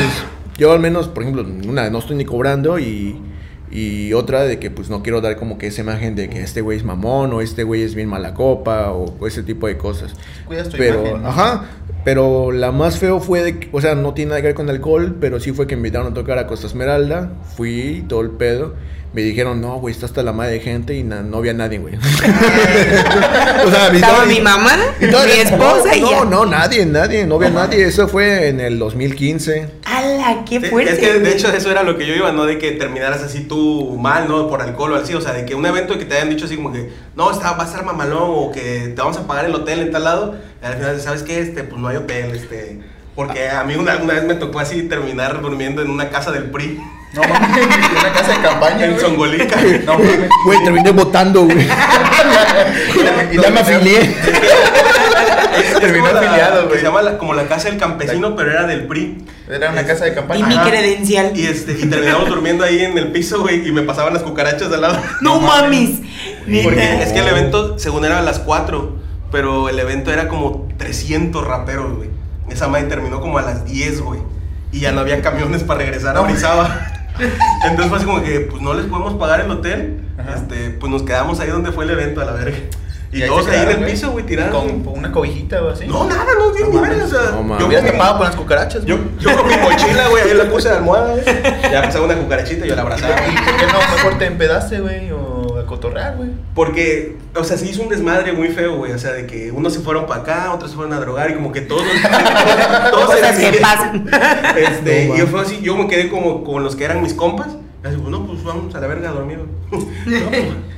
[0.57, 3.20] yo al menos, por ejemplo, una no estoy ni cobrando y,
[3.72, 6.61] y otra de que pues no quiero dar como que esa imagen de que este
[6.61, 9.78] güey es mamón o este güey es bien mala copa o, o ese tipo de
[9.78, 10.13] cosas.
[10.45, 11.28] Cuidas tu Pero, imagen, ¿no?
[11.30, 11.66] ajá.
[12.05, 14.70] Pero la más feo fue de que, o sea, no tiene nada que ver con
[14.70, 17.32] alcohol, pero sí fue que me invitaron a tocar a Costa Esmeralda.
[17.57, 18.76] Fui, todo el pedo.
[19.16, 21.78] Me dijeron, no, güey, está hasta la madre de gente y na- no había nadie,
[21.80, 21.95] güey.
[23.66, 26.26] o sea, Estaba mi mamá, mi esposa y no, ya.
[26.26, 27.86] No, nadie, nadie, no había nadie.
[27.86, 29.70] Eso fue en el 2015.
[29.86, 30.91] ¡Hala, qué fuerte!
[30.91, 32.45] Es que de hecho eso era lo que yo iba, ¿no?
[32.45, 34.49] De que terminaras así tú mal, ¿no?
[34.49, 36.57] Por alcohol o así, o sea, de que un evento que te hayan dicho así
[36.57, 39.55] como que, no, está, va a estar mamalón o que te vamos a pagar el
[39.55, 41.39] hotel en tal lado, y al final, ¿sabes qué?
[41.39, 42.82] Este, pues no hay hotel, este...
[43.16, 46.51] Porque a mí una, una vez me tocó así terminar durmiendo en una casa del
[46.51, 46.82] PRI,
[47.16, 48.86] No mames, en una casa de campaña.
[48.86, 49.01] en güey.
[49.05, 49.55] Songolica.
[49.86, 50.30] No mames.
[50.45, 51.61] Güey, terminé votando, güey.
[53.32, 54.16] y ya me afilié.
[55.80, 56.80] Terminó afiliado, güey.
[56.80, 59.26] Se llama la- como la casa del campesino, pero era del PRI.
[59.49, 60.47] Era una casa de Y campaña.
[60.47, 60.70] mi Ajá.
[60.70, 61.32] credencial.
[61.36, 64.72] Y, este, y terminamos durmiendo ahí en el piso, güey, y me pasaban las cucarachas
[64.74, 64.99] al lado.
[65.22, 65.99] ¡No mames!
[66.63, 68.95] Porque es que el evento, según era a las 4,
[69.32, 72.09] pero el evento era como 300 raperos, güey.
[72.49, 74.20] Esa madre terminó como a las 10, güey.
[74.72, 76.91] Y ya no había camiones para regresar a Orizaba.
[77.20, 80.01] Entonces fue así como que, pues no les podemos pagar el hotel.
[80.18, 80.36] Ajá.
[80.36, 82.57] Este, pues nos quedamos ahí donde fue el evento, a la verga.
[83.11, 84.53] Y, todos ahí en el piso, güey, tirados.
[84.53, 85.88] Con una cobijita o así.
[85.88, 88.84] No, nada, no, ni, No o sea, No yo, mi- tapado con las cucarachas.
[88.86, 91.16] yo, yo con mi mochila, güey, ahí la puse de almohada.
[91.72, 93.16] Ya pasaba una cucarachita y yo la abrazaba.
[93.32, 95.11] ¿Y por qué no mejor te empedaste, güey?
[95.86, 96.29] Cotorrear, güey.
[96.53, 98.91] Porque, o sea, se hizo un desmadre muy feo, güey.
[98.91, 101.33] O sea, de que unos se fueron para acá, otros se fueron a drogar y
[101.36, 101.83] como que todos.
[102.91, 104.09] todos se Cosas que pasan.
[104.57, 107.49] Este, No, y fue así, yo me quedé como con los que eran mis compas.
[107.86, 109.38] Y así, pues, no, pues vamos a la verga a dormir.
[109.71, 109.79] no,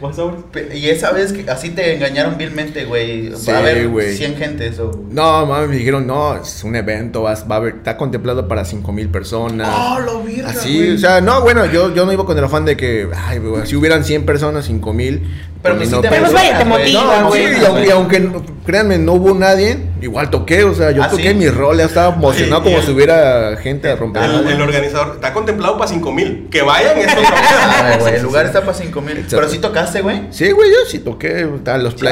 [0.02, 0.18] pues.
[0.52, 3.32] Pe- Y esa vez que así te engañaron vilmente, güey.
[3.36, 4.14] Sí, Va a haber güey.
[4.16, 4.92] 100 gentes o.
[5.10, 8.66] No, mami, me dijeron, no, es un evento, vas, va a haber, está contemplado para
[8.66, 9.70] 5 mil personas.
[9.74, 10.96] ¡Oh, lo virga, Así, güey!
[10.96, 13.66] o sea, no, bueno, yo, yo no iba con el afán de que, ay, güey,
[13.66, 15.24] si hubieran 100 personas, 5 mil.
[15.64, 17.48] Pero pues sí no, te Pero pues vaya, te motiva, No, güey.
[17.56, 21.10] sí, y aunque, aunque no- créanme, no hubo nadie, igual toqué, o sea, yo ¿Ah,
[21.10, 21.36] toqué sí?
[21.36, 24.24] mi rol, ya estaba emocionado como el- si hubiera gente a romper.
[24.24, 26.48] El, organizador está contemplado para 5 mil.
[26.52, 27.98] Que vayan, es otra cosa.
[28.02, 29.26] güey, el lugar está para 5 mil.
[29.30, 30.24] Pero sí tocaste, güey.
[30.32, 32.06] Sí, güey, yo sí toqué a los Sí,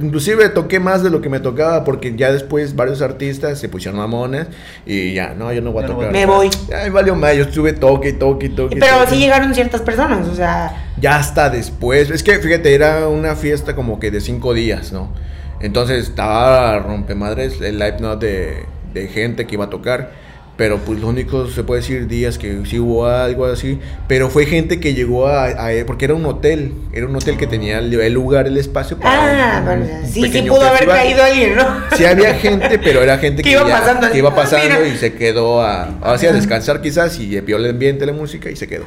[0.00, 4.00] Inclusive toqué más de lo que me tocaba porque ya después varios artistas se pusieron
[4.00, 4.46] mamones
[4.86, 6.10] y ya, no, yo no voy a no tocar.
[6.10, 6.48] Me voy.
[6.74, 8.78] Ay, valió más, yo estuve toque, toque, toque.
[8.80, 9.10] Pero toque.
[9.10, 10.86] sí llegaron ciertas personas, o sea.
[10.98, 12.08] Ya hasta después.
[12.08, 15.12] Es que fíjate, era una fiesta como que de cinco días, ¿no?
[15.60, 18.16] Entonces estaba rompemadres el live ¿no?
[18.16, 20.28] de, de gente que iba a tocar.
[20.56, 23.78] Pero pues lo único se puede decir días que sí hubo algo así.
[24.08, 26.72] Pero fue gente que llegó a, a- porque era un hotel.
[26.92, 30.62] Era un hotel que tenía el, el lugar, el espacio Ah, un- sí, sí pudo
[30.62, 31.64] haber caído alguien, ¿no?
[31.96, 34.88] Sí había gente, pero era gente Que iba ya- pasando así, que iba pasando mira.
[34.88, 38.56] y se quedó a, así a descansar quizás y vio el ambiente, la música y
[38.56, 38.86] se quedó.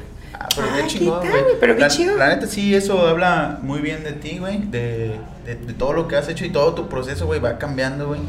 [0.56, 1.56] Pero qué chingón, ¿qué tal, güey?
[1.60, 2.18] Pero qué la, chido.
[2.18, 4.60] La neta, sí, eso habla muy bien de ti, güey.
[4.60, 8.08] De, de, de todo lo que has hecho y todo tu proceso, güey, va cambiando,
[8.08, 8.22] güey.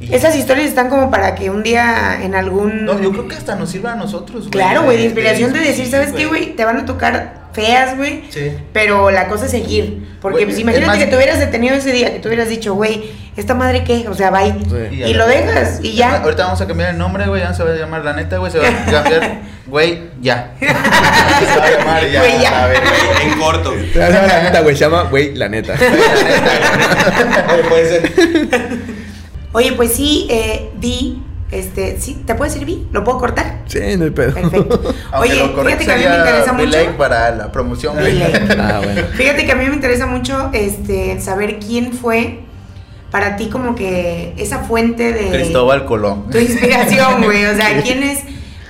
[0.00, 2.84] Esas historias están como para que un día en algún.
[2.84, 4.50] No, yo creo que hasta nos sirva a nosotros, güey.
[4.50, 6.54] Claro, güey, de inspiración de decir, ¿sabes qué, güey?
[6.54, 8.22] Te van a tocar feas, güey.
[8.30, 8.52] Sí.
[8.72, 10.06] Pero la cosa es seguir.
[10.20, 12.74] Porque pues es imagínate más- que te hubieras detenido ese día, que tú hubieras dicho,
[12.74, 14.08] güey, ¿esta madre qué?
[14.08, 14.52] O sea, bye.
[14.52, 15.02] Sí.
[15.02, 16.16] Y lo dejas, y ya.
[16.16, 17.40] Ahorita vamos a cambiar el nombre, güey.
[17.40, 18.50] Ya no se va a llamar la neta, güey.
[18.50, 20.54] Se va a cambiar, güey, ya.
[20.60, 22.20] se va a llamar ya.
[22.20, 22.64] Güey, ya.
[22.64, 23.32] A ver, güey.
[23.32, 23.74] En corto.
[23.94, 25.74] La neta, güey, se llama, güey, la neta.
[27.68, 28.12] Puede ser.
[29.52, 32.86] Oye, pues sí, eh, vi, este, sí, ¿te puedes decir vi?
[32.92, 33.62] ¿Lo puedo cortar?
[33.66, 34.34] Sí, no hay pedo.
[34.34, 34.94] Perfecto.
[35.12, 36.96] Aunque Oye, fíjate que a mí me interesa mucho.
[36.98, 37.96] Para la promoción.
[38.58, 39.02] Ah, bueno.
[39.14, 42.47] Fíjate que a mí me interesa mucho este saber quién fue
[43.10, 46.30] para ti como que esa fuente de Cristóbal Colón.
[46.30, 47.44] tu inspiración, güey.
[47.46, 48.22] O sea, quién es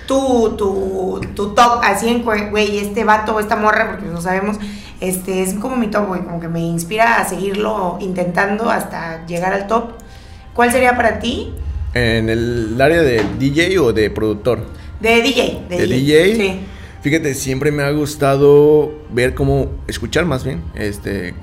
[0.06, 4.56] tu, tu, tu top así en güey, este vato o esta morra, porque no sabemos,
[5.00, 9.52] este es como mi top, güey, como que me inspira a seguirlo intentando hasta llegar
[9.52, 9.90] al top.
[10.54, 11.52] ¿Cuál sería para ti?
[11.94, 14.66] ¿En el área de DJ o de productor?
[15.00, 15.66] De DJ.
[15.68, 16.36] De, ¿De DJ?
[16.36, 16.60] Sí.
[17.02, 21.34] Fíjate, siempre me ha gustado ver cómo, escuchar más bien, este,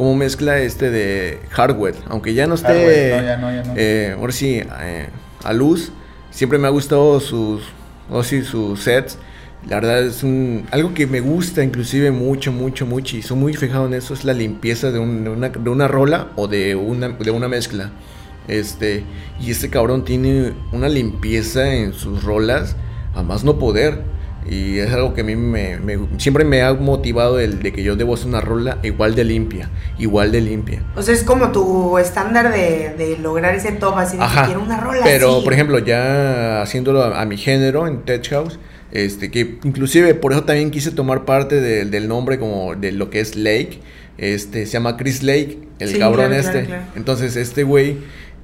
[0.00, 3.74] cómo mezcla este de hardware, aunque ya no esté, Hardware, no, ya no, ya no.
[3.76, 5.08] eh, ahora sí, eh,
[5.44, 5.92] a luz,
[6.30, 7.60] siempre me ha gustado sus,
[8.08, 9.18] o sí, sus sets,
[9.68, 13.52] la verdad es un, algo que me gusta inclusive mucho, mucho, mucho, y soy muy
[13.52, 16.74] fijado en eso, es la limpieza de, un- de una, de una rola o de
[16.76, 17.90] una, de una mezcla.
[18.48, 19.04] Este,
[19.38, 22.74] y este cabrón tiene una limpieza en sus rolas
[23.14, 24.02] a más no poder.
[24.48, 27.82] Y es algo que a mí me, me- siempre me ha motivado el de que
[27.82, 29.68] yo debo hacer una rola igual de limpia,
[29.98, 30.82] igual de limpia.
[30.96, 34.44] O sea, es como tu estándar de, de lograr ese top, así de que Ajá.
[34.46, 35.44] quiero una rola Pero, así.
[35.44, 38.58] por ejemplo, ya haciéndolo a, a mi género en Tech House,
[38.92, 43.10] este, que inclusive por eso también quise tomar parte de- del nombre como de lo
[43.10, 43.80] que es Lake.
[44.18, 46.52] Este, se llama Chris Lake, el Sí, cabrón claro, este.
[46.64, 46.82] claro, claro.
[46.96, 47.98] Entonces, este güey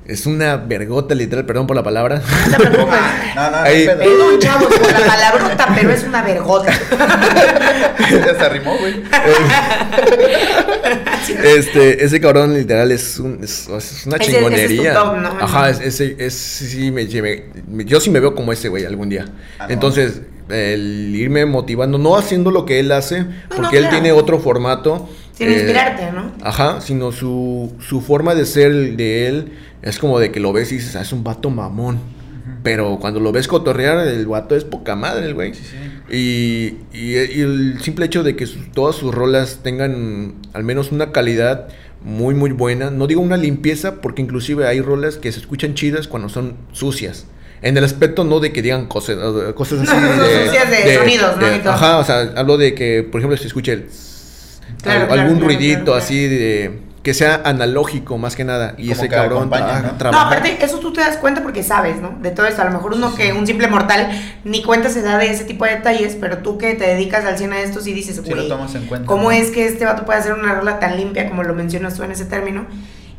[0.09, 2.22] Es una vergota literal, perdón por la palabra.
[2.50, 2.98] No te preocupes.
[3.36, 3.98] No, no, no, Ahí- pedo.
[3.98, 6.72] Perdón, chavos, por la palabrota, pero es una vergota.
[8.11, 9.02] Ya se arrimó, güey.
[11.44, 14.94] Este, ese cabrón literal es, un, es, es una Ese- ese es tu chingonería.
[14.94, 15.28] top, ¿no?
[15.40, 18.68] Ajá, es- ese, es, sí, me, sí me- me- yo sí me veo como ese
[18.68, 19.26] güey algún día.
[19.59, 19.72] Ah, no.
[19.74, 23.90] Entonces, el irme motivando, no haciendo lo que él hace, porque no, él claro.
[23.90, 25.09] tiene otro formato.
[25.36, 26.32] Sin eh, inspirarte, ¿no?
[26.42, 29.52] Ajá, sino su, su forma de ser de él
[29.89, 31.99] es como de que lo ves y dices, ah, es un vato mamón.
[32.62, 35.55] Pero cuando lo ves cotorrear, el vato es poca madre, el güey.
[35.55, 36.14] Sí, sí.
[36.14, 40.91] Y, y- y el simple hecho de que sus- todas sus rolas tengan al menos
[40.93, 41.68] una calidad
[42.03, 42.91] muy, muy buena.
[42.91, 47.26] No digo una limpieza, porque inclusive hay rolas que se escuchan chidas cuando son sucias.
[47.62, 49.16] En el aspecto no de que digan cosas,
[49.55, 51.70] cosas así No, sucias de sonidos, ¿no?
[51.70, 53.87] Ajá, o sea, hablo de que, por ejemplo, se escuche el...
[54.82, 55.99] Claro, algún claro, ruidito claro, claro.
[55.99, 56.78] así de...
[57.07, 58.74] Que sea analógico más que nada.
[58.76, 60.26] Y ese cabrón acompaña, trabaja, ¿no?
[60.28, 62.16] Aparte, eso tú te das cuenta porque sabes, ¿no?
[62.20, 62.62] De todo esto.
[62.62, 64.11] A lo mejor uno que, un simple mortal,
[64.42, 67.38] ni cuenta se da de ese tipo de detalles, pero tú que te dedicas al
[67.38, 69.07] cine a esto, sí dices, Sí güey, lo tomas en cuenta.
[69.07, 69.30] ¿cómo ¿no?
[69.30, 72.11] es que este vato puede hacer una rola tan limpia como lo mencionas tú en
[72.11, 72.66] ese término?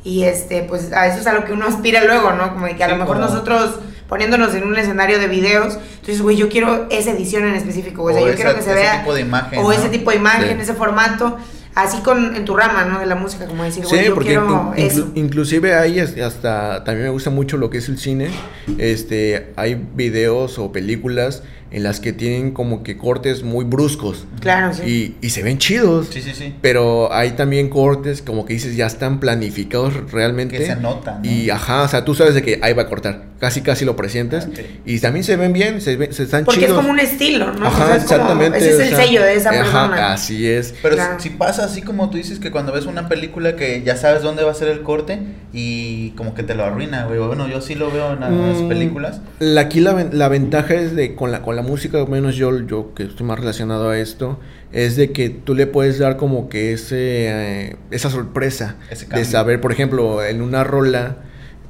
[0.03, 2.53] Y este, pues a eso es a lo que uno aspira luego, ¿no?
[2.53, 3.79] Como de que a Sí, lo mejor como- nosotros
[4.09, 8.15] poniéndonos en un escenario de videos, entonces, güey, yo quiero esa edición en específico, güey.
[8.15, 8.99] O O sea, yo esa- quiero que se ese vea.
[8.99, 9.71] tipo de imagen, O ¿no?
[9.71, 10.61] ese tipo de imagen, Sí.
[10.63, 11.37] ese formato.
[11.77, 12.99] Así con en tu rama, ¿no?
[12.99, 15.11] De la música, como decir, Sí, yo porque quiero in- inclu- eso.
[15.13, 18.29] inclusive hay hasta también me gusta mucho lo que es el cine.
[18.77, 24.73] Este, hay videos o películas en las que tienen como que cortes muy bruscos Claro,
[24.73, 25.15] sí.
[25.21, 26.07] y, y se ven chidos.
[26.11, 26.53] Sí, sí, sí.
[26.61, 30.57] Pero hay también cortes como que dices ya están planificados realmente.
[30.57, 31.29] Que se notan, ¿no?
[31.29, 33.25] Y ajá, o sea, tú sabes de que ahí va a cortar.
[33.39, 34.45] Casi casi lo presientes.
[34.45, 34.59] Ah, ok.
[34.85, 36.71] Y también se ven bien, se, ven- se están Porque chidos.
[36.71, 37.67] es como un estilo, ¿no?
[37.67, 38.57] Ajá, O sea, es como- exactamente.
[38.57, 40.13] ese es o el sea, sello de esa ajá, persona.
[40.13, 40.73] así es.
[40.81, 41.19] Pero Claro.
[41.19, 44.43] si pasa así como tú dices que cuando ves una película que ya sabes dónde
[44.43, 45.19] va a ser el corte
[45.53, 47.19] y como que te lo arruina, güey.
[47.19, 49.21] Bueno, yo sí lo veo en las Mm, películas.
[49.39, 52.65] La, aquí la, la ventaja es de con la, con la música, al menos yo,
[52.67, 54.39] yo que estoy más relacionado a esto,
[54.71, 59.25] es de que tú le puedes dar como que ese eh, esa sorpresa Ese de
[59.25, 61.17] saber, por ejemplo, en una rola,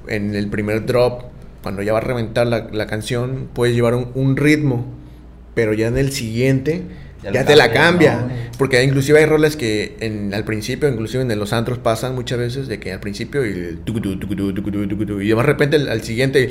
[0.10, 1.24] en el primer drop,
[1.64, 4.86] cuando ya va a reventar la, la canción, puedes llevar un, un ritmo,
[5.56, 6.84] pero ya en el siguiente
[7.24, 8.28] Ya te la cambia.
[8.58, 12.68] Porque inclusive hay rolas que en, al principio, inclusive en los antros pasan muchas veces
[12.68, 13.80] de que al principio y el
[15.22, 16.50] y de repente al, siguiente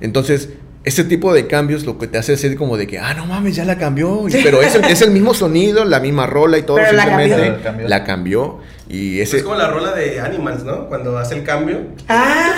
[0.00, 0.50] entonces
[0.84, 3.56] ese tipo de cambios lo que te hace ser como de que ah no mames
[3.56, 6.62] ya la cambió Y- pero es el, es el mismo sonido la misma rola y
[6.62, 7.54] todo Pero simplemente cambió.
[7.56, 7.88] La cambió.
[7.88, 8.58] la cambió
[8.88, 10.88] y ese Es como la rola de Animals, ¿no?
[10.88, 11.88] Cuando hace el cambio.
[12.08, 12.50] Ah,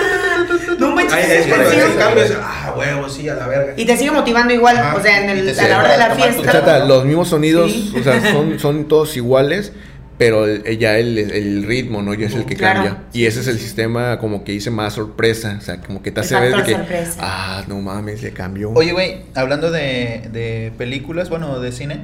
[0.79, 3.73] no manches, Ahí es cuando ah, huevo, sí, a la verga.
[3.77, 4.95] Y te sigue motivando igual, Ajá.
[4.95, 6.51] o sea, en el, a la hora de la fiesta.
[6.51, 7.93] sea, ta- los mismos sonidos, Sí.
[7.99, 9.73] o sea, son, son todos iguales,
[10.17, 12.13] pero ya el, el ritmo, ¿no?
[12.13, 12.83] Ya es el que Claro.
[12.83, 13.03] cambia.
[13.13, 16.19] Y ese es el sistema como que hice más sorpresa, o sea, como que te
[16.21, 17.15] hace ver de que, sorpresa.
[17.19, 18.69] ah, no mames, le cambió.
[18.71, 22.01] Oye, güey, hablando de, de películas, bueno, de cine,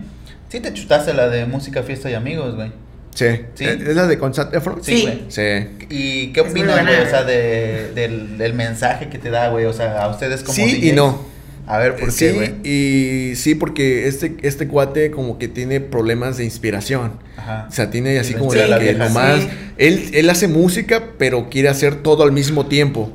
[0.49, 2.71] sí te chutaste la de música, fiesta y amigos, güey.
[3.17, 3.41] Sí.
[3.55, 3.63] Sí.
[3.65, 4.83] ¿Es es la de Consat Efron?
[4.83, 5.01] Sí.
[5.01, 5.23] güey.
[5.29, 5.85] Sí.
[5.89, 7.01] ¿Y qué opinas, güey?
[7.01, 9.65] O sea, de, del, del mensaje que te da, güey.
[9.65, 11.25] O sea, a ustedes como Sí y no.
[11.65, 12.55] A ver, ¿por sí, qué, güey?
[12.63, 17.13] y sí, porque este, este cuate como que tiene problemas de inspiración.
[17.35, 17.67] Ajá.
[17.69, 19.07] O sea, tiene así como de la que vieja.
[19.07, 19.41] nomás.
[19.41, 19.49] Sí.
[19.77, 23.11] Él, él hace música, pero quiere hacer todo al mismo tiempo.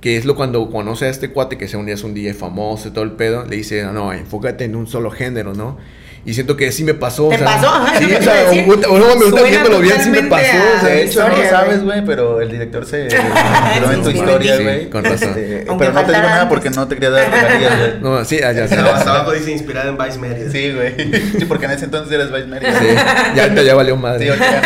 [0.00, 2.88] Que es lo cuando conoce a este cuate que según día es un DJ famoso
[2.88, 5.76] y todo el pedo, le dice, no, no, enfócate en un solo género, ¿no?
[6.24, 7.28] Y siento que sí me pasó.
[7.28, 7.68] ¿Te o sea, pasó?
[7.68, 8.64] Ajá, Sí, o sea, decir.
[8.68, 10.42] ahorita- ahorita me gusta viéndolo bien, sí me pasó.
[10.76, 12.04] o sea, De hecho, no lo historia, sabes, güey.
[12.04, 14.80] pero el director se inspiró en tu historia, güey.
[14.80, 15.28] Sí, con razón.
[15.38, 17.92] Este, pero no te digo nada porque no te quería dar regalías, güey.
[18.00, 20.50] No, sí, ah, ya, ya, Hasta abajo dice inspirada en Vice Mérida.
[20.50, 20.94] Sí, güey.
[21.38, 22.66] Sí, porque en ese entonces eres Vice Mary.
[22.66, 22.86] Sí,
[23.36, 24.24] ya, ahorita ya valió madre.
[24.24, 24.62] Sí, ahorita.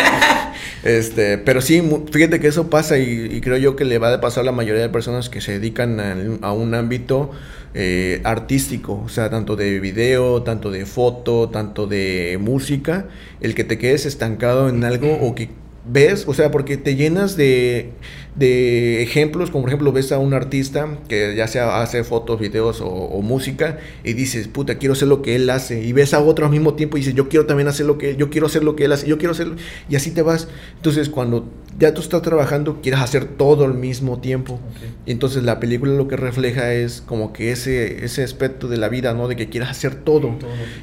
[0.83, 1.81] Este, pero sí,
[2.11, 4.51] fíjate que eso pasa y, y creo yo que le va a pasar a la
[4.51, 5.99] mayoría de personas que se dedican
[6.41, 7.31] a, un ámbito
[7.73, 13.07] eh, artístico, o sea, tanto de video, tanto de foto, tanto de música,
[13.41, 15.49] el que te quedes estancado en algo o que
[15.85, 17.91] ves, o sea, porque te llenas de,
[18.35, 22.79] de ejemplos, como por ejemplo ves a un artista que ya sea hace fotos, videos
[22.79, 26.21] o, o música y dices, puta, quiero hacer lo que él hace, y ves a
[26.21, 28.47] otro al mismo tiempo y dices, yo quiero también hacer lo que él, yo quiero
[28.47, 29.55] hacer lo que él hace, yo quiero hacerlo,
[29.89, 30.47] y así te vas.
[30.77, 31.49] Entonces, cuando
[31.79, 34.59] ya tú estás trabajando, quieres hacer todo al mismo tiempo.
[35.05, 38.89] Y entonces la película lo que refleja es como que ese, ese aspecto de la
[38.89, 39.27] vida, ¿no?
[39.27, 40.35] De que quieras hacer todo.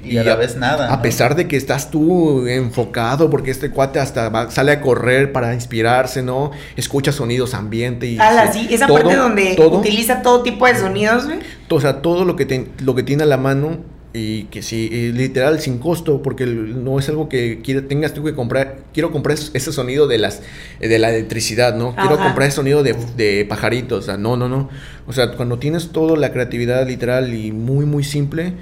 [0.04, 1.02] Y a la vez nada, A ¿no?
[1.02, 5.54] pesar de que estás tú enfocado, porque este cuate hasta va- sale a correr para
[5.54, 6.50] inspirarse, ¿no?
[6.76, 8.18] Escucha sonidos ambiente y...
[8.18, 11.38] Ala, sí, esa todo- parte donde todo, utiliza todo tipo de sonidos, güey.
[11.70, 13.78] o sea, todo lo que, te- lo que tiene a la mano
[14.12, 18.24] y que sí, y literal sin costo, porque no es algo que quiera, tengas tú
[18.24, 18.78] que comprar.
[18.92, 20.42] Quiero comprar ese sonido de las
[20.80, 21.94] de la electricidad, ¿no?
[21.94, 22.24] Quiero Ajá.
[22.24, 24.68] comprar ese sonido de, de pajaritos, o sea, no, no, no.
[25.06, 28.54] O sea, cuando tienes toda la creatividad literal y muy, muy simple,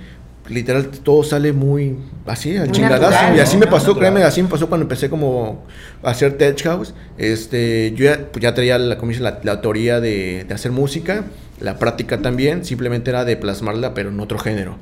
[0.49, 1.97] literal todo sale muy
[2.27, 3.37] así, al chingadazo.
[3.37, 3.61] y así ¿no?
[3.61, 4.13] me pasó, Natural.
[4.13, 5.65] créeme, así me pasó cuando empecé como
[6.03, 6.95] a hacer tech house.
[7.17, 11.25] Este, yo ya, pues ya traía la, la, la teoría de, de hacer música,
[11.61, 14.77] la práctica también, simplemente era de plasmarla, pero en otro género.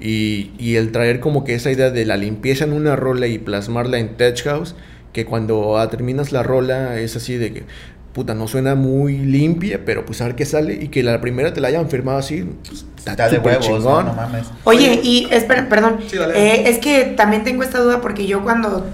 [0.00, 3.38] Y, y el traer como que esa idea de la limpieza en una rola y
[3.38, 4.74] plasmarla en tech house,
[5.12, 7.62] que cuando ah, terminas la rola es así de que,
[8.16, 11.52] puta, no suena muy limpia, pero pues a ver qué sale y que la primera
[11.52, 13.76] te la hayan firmado así, pues, está, Está de huevos, ¿no?
[13.76, 14.06] chingón.
[14.06, 14.46] no mames.
[14.64, 15.98] Oye, y espera, perdón.
[16.08, 16.32] Sí, dale.
[16.34, 18.86] Eh, es que también tengo esta duda porque yo cuando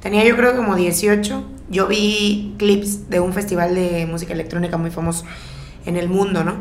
[0.00, 4.90] tenía yo creo como 18, yo vi clips de un festival de música electrónica muy
[4.90, 5.26] famoso
[5.84, 6.54] en el mundo, ¿no?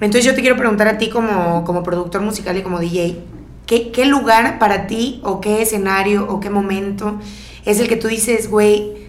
[0.00, 3.18] Entonces yo te quiero preguntar a ti como, como productor musical y como DJ,
[3.66, 7.18] ¿qué, ¿qué lugar para ti o qué escenario o qué momento
[7.66, 9.03] es el que tú dices, güey,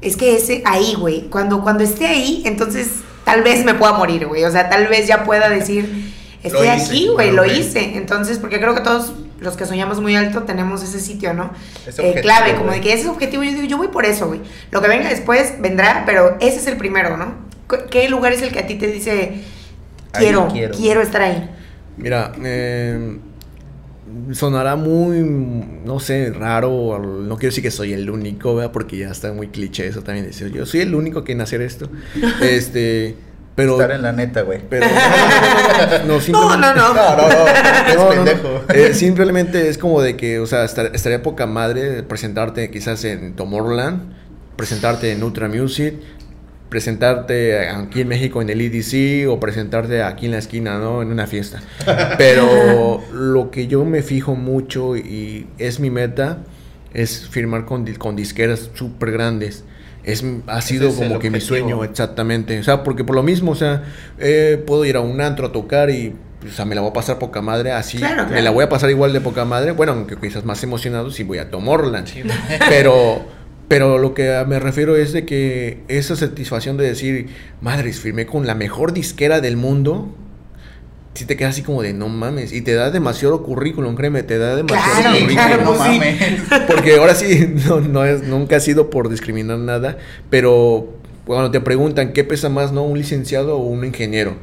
[0.00, 2.88] es que ese ahí, güey, cuando, cuando esté ahí, entonces
[3.24, 6.70] tal vez me pueda morir, güey, o sea, tal vez ya pueda decir, estoy hice,
[6.70, 7.96] aquí, güey, lo hice.
[7.96, 11.50] Entonces, porque creo que todos los que soñamos muy alto tenemos ese sitio, ¿no?
[11.86, 14.04] Ese Eh, objetivo, clave, como de que ese es objetivo, yo digo, yo voy por
[14.04, 14.40] eso, güey.
[14.70, 17.34] Lo que venga después vendrá, pero ese es el primero, ¿no?
[17.68, 19.42] ¿Qué- ¿Qué lugar es el que a ti te dice,
[20.12, 20.74] quiero, quiero.
[20.74, 21.50] quiero, estar ahí?
[21.96, 23.18] Mira, eh,
[24.32, 25.18] sonará muy,
[25.84, 26.98] no sé, raro.
[26.98, 28.72] No quiero decir que soy el único, ¿verdad?
[28.72, 30.26] Porque ya está muy cliché eso también.
[30.26, 31.90] Decir, yo soy el único que en hacer esto.
[32.42, 33.16] este,
[33.54, 33.72] pero.
[33.72, 34.60] Estar en la neta, güey.
[34.68, 34.86] Pero.
[36.06, 36.94] No, No, no, no.
[36.94, 37.28] No, no, no,
[37.88, 38.24] es No, no, no.
[38.24, 38.62] pendejo.
[38.72, 43.34] Eh, simplemente es como de que, o sea, estar- estaría poca madre presentarte quizás en
[43.36, 44.12] Tomorrowland,
[44.56, 45.94] presentarte en Ultra Music,
[46.68, 51.02] presentarte aquí en México en el EDC o presentarte aquí en la esquina, ¿no?
[51.02, 51.60] En una fiesta.
[52.18, 56.38] Pero lo que yo me fijo mucho y es mi meta
[56.94, 59.64] es firmar con, con disqueras súper grandes.
[60.04, 62.58] Es, ha sido es como que mi sueño, exactamente.
[62.58, 63.84] O sea, porque por lo mismo, o sea,
[64.18, 66.14] eh, puedo ir a un antro a tocar y,
[66.46, 67.98] o sea, me la voy a pasar poca madre así.
[67.98, 68.42] Claro, Me claro.
[68.42, 69.72] la voy a pasar igual de poca madre.
[69.72, 72.08] Bueno, aunque quizás más emocionado si voy a Tomorrowland.
[72.70, 73.22] Pero,
[73.68, 77.28] pero lo que me refiero es de que esa satisfacción de decir,
[77.60, 80.14] madres, firmé con la mejor disquera del mundo.
[81.14, 82.52] Si te quedas así como de no mames.
[82.52, 85.34] Y te da demasiado currículum, créeme, te da demasiado Claro, currículum.
[85.46, 85.78] claro, no sí.
[85.98, 86.16] mames.
[86.68, 89.98] Porque ahora sí, no, no es, nunca ha sido por discriminar nada,
[90.30, 90.94] pero
[91.26, 92.84] cuando te preguntan qué pesa más, ¿no?
[92.84, 94.36] ¿Un licenciado o un ingeniero?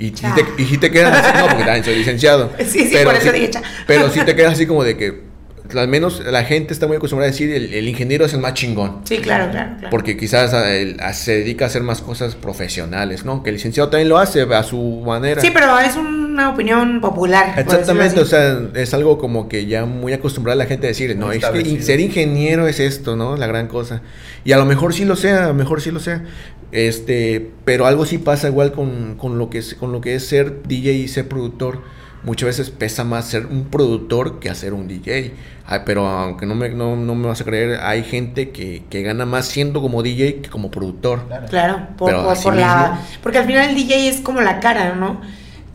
[0.00, 2.50] Y, si te, y si te quedas así, no, porque también soy licenciado.
[2.66, 3.50] Sí, sí, por eso sí- dije.
[3.86, 5.29] Pero si te quedas así como de que,
[5.78, 8.54] al menos la gente está muy acostumbrada a decir, el, el ingeniero es el más
[8.54, 9.00] chingón.
[9.04, 9.90] Sí, claro, claro, claro.
[9.90, 13.42] Porque quizás a- el- a- se dedica a hacer más cosas profesionales, ¿no?
[13.42, 15.40] Que el licenciado también lo hace a su manera.
[15.40, 17.54] Sí, pero es una opinión popular.
[17.58, 21.32] Exactamente, o sea, es algo como que ya muy acostumbrada la gente a decir, no,
[21.32, 23.36] es que ser ingeniero es esto, ¿no?
[23.36, 24.02] La gran cosa.
[24.44, 26.24] Y a lo mejor sí lo sea, a lo mejor sí lo sea.
[26.72, 30.26] Este, pero algo sí pasa igual con, con lo que es, con lo que es
[30.26, 31.82] ser DJ y ser productor.
[32.22, 35.32] Muchas veces pesa más ser un productor que hacer un DJ.
[35.66, 39.02] Ay, pero aunque no me, no, no me vas a creer, hay gente que, que
[39.02, 41.26] gana más siendo como DJ que como productor.
[41.28, 41.46] Claro.
[41.48, 42.12] Claro, por,
[42.56, 45.20] la, porque al final el DJ es como la cara, ¿no?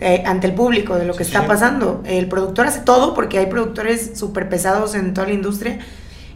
[0.01, 1.47] Eh, ante el público de lo que Sí, está sí.
[1.47, 2.03] pasando.
[2.05, 5.79] El productor hace todo porque hay productores súper pesados en toda la industria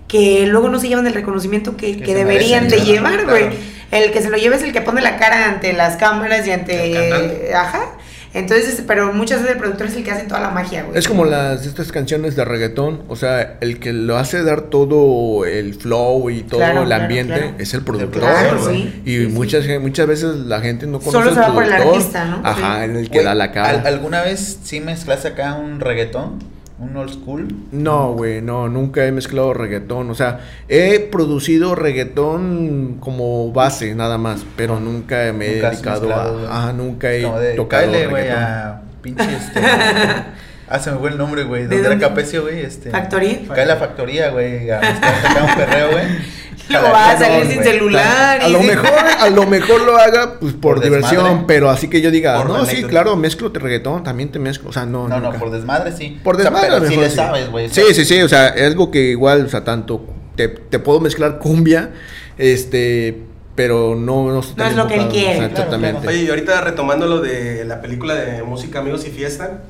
[0.07, 3.29] que luego no se llevan el reconocimiento que, Que deberían merecen, de llevar, claro.
[3.29, 3.49] güey.
[3.91, 6.51] El que se lo lleva es el que pone la cara ante las cámaras y
[6.51, 7.53] ante...
[7.53, 7.97] Ajá.
[8.33, 10.97] Entonces, pero muchas veces el productor es el que hace toda la magia, güey.
[10.99, 15.45] Es como las estas canciones de reggaetón, o sea, el que lo hace dar todo
[15.45, 17.53] el flow y todo Claro, el claro, ambiente claro.
[17.57, 18.21] es el productor.
[18.21, 18.83] Claro, güey.
[18.83, 19.31] sí, Y sí, sí.
[19.31, 21.95] muchas muchas veces la gente no Solo conoce se al va por el productor.
[21.95, 22.41] artista, ¿no?
[22.43, 22.83] Ajá, Sí.
[22.83, 23.69] en el que Güey, da la cara.
[23.79, 26.37] ¿al- ¿Alguna vez sí mezclaste acá un reggaetón?
[26.79, 27.47] ¿Un old school?
[27.73, 30.09] No, güey, no, nunca he mezclado reggaetón.
[30.09, 35.73] O sea, he producido reggaetón como base, nada más, pero nunca me he Nunca has
[35.73, 36.57] dedicado mezclado, a.
[36.57, 38.43] Ajá, nunca he de, tocado güey, reggaetón.
[38.43, 39.59] a pinche este...
[40.69, 41.67] ah, se me fue el nombre, güey.
[41.67, 41.99] ¿De ¿Dónde era?
[41.99, 42.61] Capecio, güey?
[42.61, 42.91] Este...
[42.91, 43.39] ¿Factoría?
[43.53, 44.69] Cae la factoría, güey.
[44.69, 46.05] A tocar un perreo, güey.
[46.69, 48.41] Luego va a salir sin celular.
[48.41, 48.89] A lo mejor,
[49.19, 51.43] a lo mejor lo haga pues por, Por diversión, desmadre.
[51.47, 52.89] pero así que yo diga, Por no, sí, anécdota.
[52.91, 56.19] claro, mezclo de reggaetón, también te mezclo, o sea, no, No, no, por desmadre sí.
[56.23, 57.15] Por O sea, desmadre, pero sí le sí.
[57.15, 57.65] sabes, güey.
[57.65, 60.05] o Sí, sí, sí, o sea, es algo que igual, o sea, tanto
[60.35, 61.89] te, te puedo mezclar cumbia,
[62.37, 63.23] este,
[63.55, 66.07] pero no, no, No es lo que él quiere, o claro, exactamente.
[66.07, 69.63] Oye, y ahorita retomando lo de la película de Música, Amigos y Fiesta,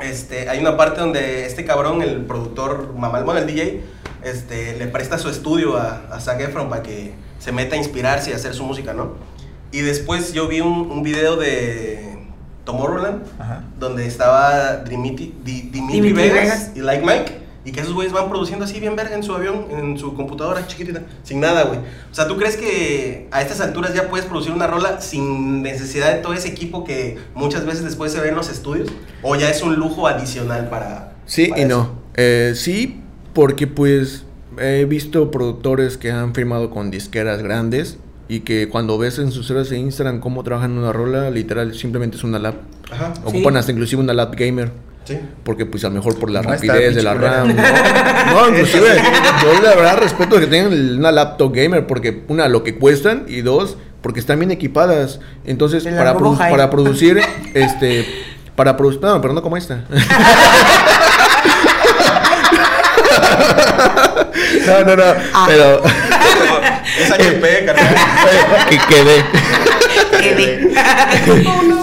[0.00, 3.80] este, hay una parte donde este cabrón, el productor, mamá, bueno, el DJ,
[4.24, 8.30] este, le presta su estudio a, a Zac Efron para que se meta a inspirarse
[8.30, 9.12] y hacer su música, ¿no?
[9.72, 12.10] Y después yo vi un, un video de,
[12.64, 13.64] Tomorrowland, Ajá.
[13.78, 16.70] donde estaba Dimitri, Di- Dimitri Dimitri Vegas, Vegas.
[16.76, 17.42] y Like Mike.
[17.64, 20.66] Y que esos güeyes van produciendo así bien verga en su avión, en su computadora
[20.66, 21.78] chiquitita, sin nada, güey.
[21.78, 26.12] O sea, ¿tú crees que a estas alturas ya puedes producir una rola sin necesidad
[26.12, 28.88] de todo ese equipo que muchas veces después se ve en los estudios?
[29.22, 31.12] ¿O ya es un lujo adicional para...
[31.26, 31.68] Sí para y eso?
[31.78, 31.90] no.
[32.14, 33.00] Eh, sí,
[33.34, 34.24] porque pues
[34.58, 39.48] he visto productores que han firmado con disqueras grandes y que cuando ves en sus
[39.48, 42.56] redes de Instagram cómo trabajan en una rola, literal, simplemente es una lap.
[42.90, 43.58] Ajá, Ocupan Sí.
[43.58, 44.70] hasta inclusive una lap gamer.
[45.04, 45.18] sí.
[45.44, 47.56] Porque pues a lo mejor por la ¿Cómo está, rapidez de la RAM.
[47.56, 47.62] No,
[48.32, 48.86] no inclusive
[49.42, 53.40] yo la verdad respeto que tengan una laptop gamer porque una lo que cuestan y
[53.40, 55.20] dos porque están bien equipadas.
[55.44, 57.20] Entonces la para, produ- para producir
[57.54, 58.06] este
[58.54, 59.84] para producir no, pero no como esta.
[64.66, 65.02] no, no, no,
[65.34, 65.44] Ah.
[65.48, 65.82] pero
[67.00, 67.94] es HP, carnal.
[68.68, 69.24] que quede.
[70.20, 70.70] Quedé.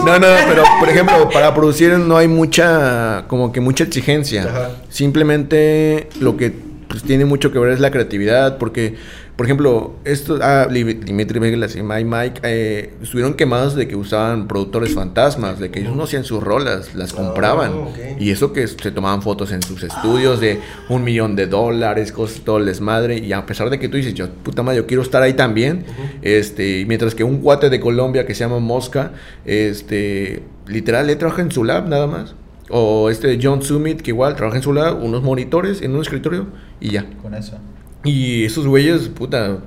[0.06, 4.44] No, no, pero por ejemplo, para producir no hay mucha, como que mucha exigencia.
[4.44, 4.70] Ajá.
[4.90, 6.54] Simplemente lo que
[6.88, 8.96] pues, tiene mucho que ver es la creatividad, porque,
[9.40, 14.50] por ejemplo, esto, ah, Dimitri Vegas y Mike Mike eh, estuvieron quemados de que usaban
[14.50, 17.72] productores fantasmas, de que ellos no hacían sus rolas, las compraban.
[17.72, 18.20] Oh, ok.
[18.20, 20.60] Y eso que se tomaban fotos en sus estudios de
[20.90, 23.20] un millón de dólares, cosas, todo el desmadre.
[23.20, 25.86] Y a pesar de que tú dices, yo, puta madre, yo quiero estar ahí también.
[26.22, 29.14] este, mientras que un cuate de Colombia que se llama Mosca,
[29.46, 32.36] este, literal, le trabaja en su lab nada más.
[32.70, 36.48] O este John Summit, que igual trabaja en su lab, unos monitores en un escritorio
[36.82, 37.06] y ya.
[37.22, 37.58] Con eso.
[38.04, 39.58] Y esos güeyes, puta,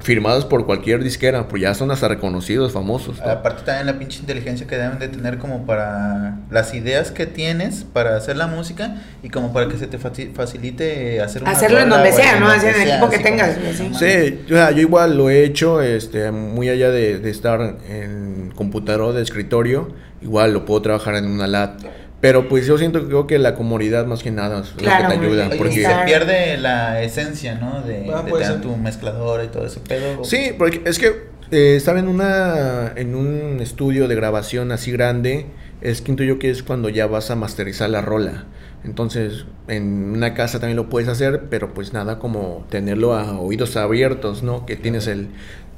[0.00, 3.18] firmados por cualquier disquera, pues ya son hasta reconocidos, famosos.
[3.18, 3.30] todo.
[3.30, 7.84] Aparte también la pinche inteligencia que deben de tener como para las ideas que tienes
[7.84, 11.80] para hacer la música y como para que se te faci- facilite hacer una Hacerlo
[11.80, 12.46] en donde sea, ¿no?
[12.48, 13.88] Así en el equipo que tengas, sí.
[13.90, 13.98] no.
[13.98, 18.52] Sí, o sea, yo igual lo he hecho, este, muy allá de, de estar en
[18.56, 19.92] computador de escritorio,
[20.22, 21.76] igual lo puedo trabajar en una lab.
[22.20, 25.10] Pero pues yo siento que creo que la comodidad más que nada es Claro, lo
[25.10, 25.48] que te ayuda.
[25.48, 27.80] Oye, porque y se pierde la esencia, ¿no?
[27.82, 30.24] De, Ah, de tener tu mezcladora y todo ese pedo.
[30.24, 35.46] Sí, porque es que eh, en una en un estudio de grabación así grande
[35.80, 38.44] es quinto yo que es cuando ya vas a masterizar la rola.
[38.84, 43.76] Entonces, en una casa también lo puedes hacer, pero pues nada como tenerlo a oídos
[43.76, 44.66] abiertos, ¿no?
[44.66, 45.28] Que tienes el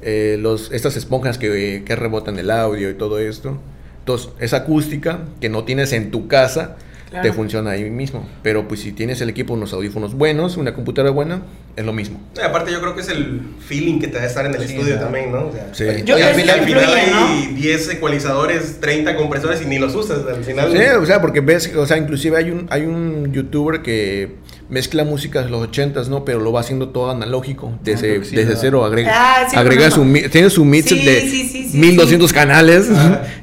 [0.01, 3.59] eh, los estas esponjas que, que rebotan el audio y todo esto.
[4.03, 6.75] Entonces, esa acústica que no tienes en tu casa
[7.09, 7.29] Claro.
[7.29, 8.27] te funciona ahí mismo.
[8.41, 11.43] Pero pues si tienes el equipo, unos audífonos buenos, una computadora buena,
[11.75, 12.19] es lo mismo.
[12.35, 14.73] Y aparte yo creo que es el feeling que te da estar en el Sí,
[14.73, 15.45] estudio también, ¿no?
[15.47, 16.03] O sea, Sí.
[16.05, 20.25] Yo al que final, al final hay 10 ecualizadores, 30 compresores y ni los usas.
[20.25, 20.71] Al final.
[20.71, 24.31] Sí, o sea, porque ves, o sea, inclusive hay un, hay un youtuber que
[24.69, 26.25] mezcla música de los ochentas, ¿no?
[26.25, 30.03] Pero lo va haciendo todo analógico, desde, sí, desde cero, agrega, Ah, sí, agrega su,
[30.31, 32.89] tiene su mix Sí, de sí, sí, sí, 1200 canales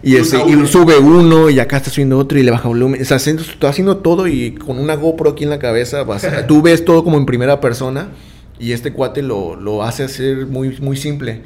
[0.03, 3.05] y, ese, y sube uno y acá está subiendo otro y le baja volumen, o
[3.05, 6.63] sea, está haciendo todo y con una GoPro aquí en la cabeza, vas a- tú
[6.63, 8.09] ves todo como en primera persona
[8.59, 11.43] y este cuate lo, lo hace hacer muy, muy simple,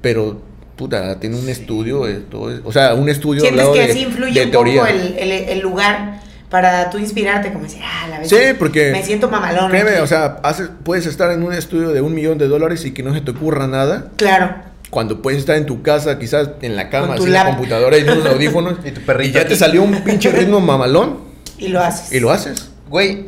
[0.00, 0.46] pero...
[0.78, 4.32] Puta, tiene un estudio, eh, todo o sea, un estudio ¿Sientes que de, así influye
[4.38, 4.82] de un teoría.
[4.82, 6.20] poco el, el, el lugar
[6.50, 7.52] para tú inspirarte?
[7.52, 9.70] Como decir, ah, la vez Sí, porque- me siento mamalón.
[9.70, 10.00] Créeme, aquí"?
[10.00, 13.02] o sea, haces- puedes estar en un estudio de un millón de dólares y que
[13.02, 14.06] no se te ocurra nada.
[14.16, 14.54] Claro.
[14.90, 18.24] Cuando puedes estar en tu casa, quizás en la cama, en la computadora y unos
[18.26, 18.78] audífonos.
[18.84, 21.18] Y tu perrito y ya te salió un pinche ritmo mamalón
[21.58, 22.10] Y lo haces.
[22.12, 22.70] y lo haces.
[22.88, 23.26] Güey,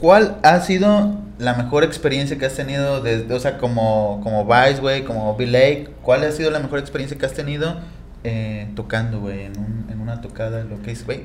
[0.00, 4.80] ¿cuál ha sido la mejor experiencia que has tenido desde, o sea, como, como Vice,
[4.80, 5.88] güey, como Bill Lake?
[6.02, 7.76] ¿Cuál ha sido la mejor experiencia que has tenido
[8.22, 10.62] eh, tocando, güey, en, un, en una tocada?
[10.62, 11.22] Lo que es, güey.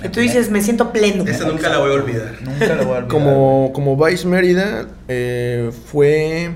[0.00, 1.24] Que tú dices, me siento pleno.
[1.26, 2.34] Esa nunca la voy a olvidar.
[2.42, 3.08] Nunca lo voy a olvidar.
[3.08, 6.50] Como, como Vice Mérida, eh, fue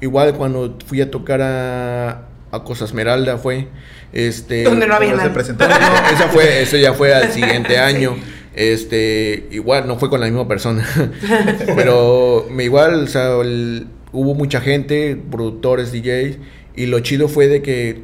[0.00, 3.68] igual cuando fui a tocar a, a Cosa Esmeralda, fue.
[4.12, 5.32] Este, Donde no había nada.
[5.32, 5.66] presentó.
[5.66, 8.16] No, no, esa fue, eso ya fue al siguiente año.
[8.54, 10.86] Este, igual no fue con la misma persona.
[11.74, 16.36] Pero me igual, o sea, el- hubo mucha gente, productores, DJs,
[16.76, 18.02] y lo chido fue de que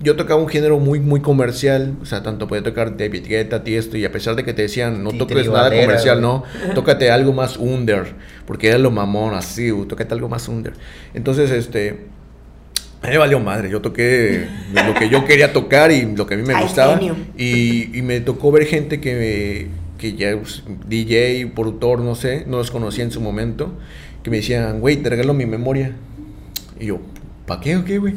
[0.00, 3.96] yo tocaba un género muy, muy comercial, o sea, tanto podía tocar David Guetta, Tiesto,
[3.96, 6.44] y a pesar de que te decían, no toques nada comercial, no,
[6.74, 8.14] tócate algo más under,
[8.46, 10.74] porque era lo mamón, así, tócate algo más under.
[11.14, 12.06] Entonces, este,
[13.02, 16.34] a mí me valió madre, yo toqué lo que yo quería tocar y lo que
[16.34, 17.00] a mí me gustaba.
[17.36, 19.66] Y, y me tocó ver gente que,
[19.98, 23.72] que ya, pues, DJ, productor, no sé, no los conocía en su momento,
[24.22, 25.92] que me decían, güey, te regalo mi memoria.
[26.78, 27.00] Y yo,
[27.48, 28.14] ¿para qué o qué, güey?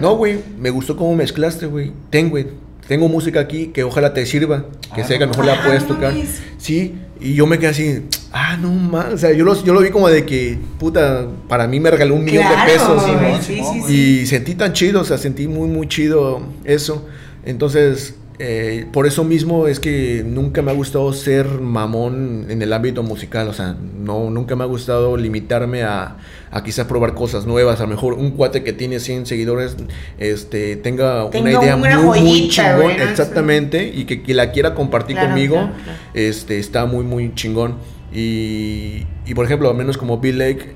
[0.00, 1.92] No, güey, me gustó cómo mezclaste, güey.
[2.08, 2.46] Ten, güey.
[2.86, 4.64] Tengo música aquí que ojalá te sirva,
[4.94, 6.14] que Ah, sé que a lo mejor la puedes tocar.
[6.56, 8.02] Sí, y yo me quedé así,
[8.32, 9.12] ah, no mames.
[9.12, 12.14] O sea, yo lo, yo lo vi como de que, puta, para mí me regaló
[12.14, 13.02] un millón de pesos.
[13.42, 13.94] sí, sí, sí.
[14.22, 17.06] Y sentí tan chido, o sea, sentí muy, muy chido eso.
[17.44, 22.72] Entonces, eh, por eso mismo es que nunca me ha gustado ser mamón en el
[22.72, 26.18] ámbito musical, o sea, no, nunca me ha gustado limitarme a,
[26.52, 29.76] a quizás probar cosas nuevas, a lo mejor un cuate que tiene 100 seguidores
[30.18, 33.02] este, tenga, Tenga una idea una muy, muy joyita, chingón, güey, ¿no?
[33.04, 35.98] exactamente, y que, que la quiera compartir Claro, conmigo, claro, claro.
[36.14, 37.76] este, está muy, muy chingón.
[38.12, 40.74] Y, y por ejemplo, al menos como Bill Lake,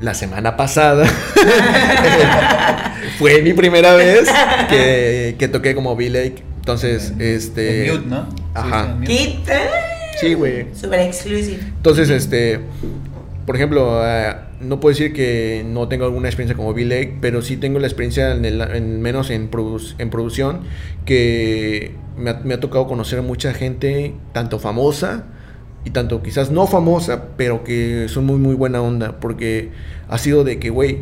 [0.00, 1.06] la semana pasada
[3.18, 4.28] fue mi primera vez
[4.68, 6.42] que, que toqué como Bill Lake.
[6.62, 7.88] Entonces, este.
[7.88, 8.28] En mute, ¿no?
[8.54, 8.96] Ajá.
[9.04, 9.40] sí.
[10.20, 10.66] Sí, güey.
[10.74, 11.58] Super exclusive.
[11.76, 12.60] Entonces, este.
[13.44, 17.42] Por ejemplo, eh, no puedo decir que no tengo alguna experiencia como Bill Lake, pero
[17.42, 20.60] sí tengo la experiencia, en el- en menos en, produ- en producción,
[21.04, 25.24] que me ha, me ha tocado conocer a mucha gente, tanto famosa
[25.84, 29.70] y tanto quizás no famosa, pero que son muy, muy buena onda, porque
[30.08, 30.98] ha sido de que, güey,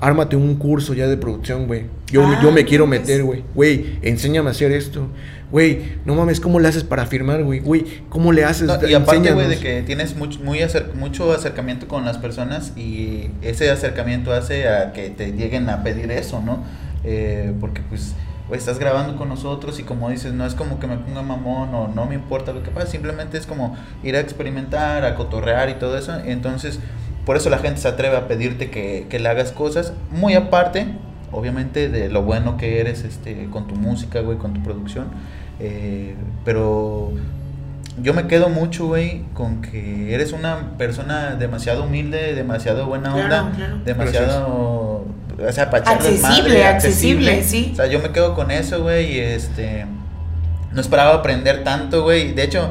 [0.00, 1.86] ármate un curso ya de producción, güey.
[2.10, 3.00] Yo, Ah, yo me quiero pues.
[3.00, 3.44] meter, güey.
[3.54, 5.08] Güey, enséñame a hacer esto.
[5.50, 7.58] Güey, no mames, ¿cómo le haces para firmar, güey?
[7.60, 8.68] Güey, ¿cómo le haces?
[8.68, 12.72] No, y aparte, güey, de que tienes mucho, muy acer- mucho acercamiento con las personas
[12.76, 16.62] y ese acercamiento hace a que te lleguen a pedir eso, ¿no?
[17.02, 18.14] Eh, porque pues,
[18.52, 21.88] estás grabando con nosotros y como dices, no es como que me ponga mamón o
[21.88, 25.74] no me importa lo que pasa, simplemente es como ir a experimentar, a cotorrear y
[25.74, 26.12] todo eso.
[26.24, 26.78] Entonces,
[27.26, 30.86] por eso la gente se atreve a pedirte que, que le hagas cosas, muy aparte,
[31.32, 35.06] obviamente, de lo bueno que eres este, con tu música, güey, con tu producción.
[35.58, 36.14] Eh,
[36.44, 37.12] pero
[38.02, 43.52] yo me quedo mucho, güey, con que eres una persona demasiado humilde, demasiado buena onda,
[43.54, 43.78] claro.
[43.84, 45.04] demasiado,
[45.38, 47.70] o sea, para echar Accesible, accesible, sí.
[47.72, 49.86] O sea, yo me quedo con eso, güey, y este,
[50.72, 52.32] no esperaba aprender tanto, güey.
[52.32, 52.70] De hecho,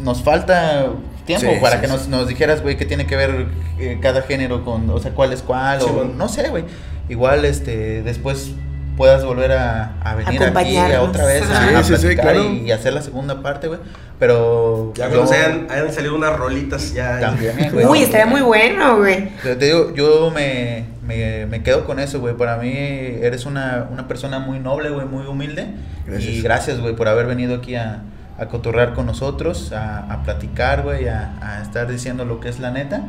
[0.00, 0.86] nos falta
[1.26, 1.92] tiempo Sí, para sí, que sí.
[1.92, 3.46] Nos, nos dijeras, güey, qué tiene que ver
[3.78, 6.12] eh, cada género con, o sea, cuál es cuál, Sí, o bueno.
[6.16, 6.64] no sé, güey.
[7.08, 8.52] Igual, este, después
[8.96, 12.34] puedas volver a, a venir aquí a otra vez a, a Sí, sí, sí, platicar
[12.34, 12.44] claro.
[12.52, 13.80] y, y hacer la segunda parte, güey.
[14.18, 17.18] Pero Ya yo hayan, hayan salido unas rolitas ya.
[17.18, 17.84] también, güey.
[17.86, 19.30] Uy, estaría muy bueno, güey.
[19.42, 22.36] Te digo, yo me, me, me quedo con eso, güey.
[22.36, 25.66] Para mí eres una, una persona muy noble, güey, muy humilde.
[26.06, 26.32] Gracias.
[26.32, 28.02] Y gracias, güey, por haber venido aquí a,
[28.38, 32.60] a cotorrear con nosotros, a, a platicar, güey, a, a estar diciendo lo que es
[32.60, 33.02] la neta.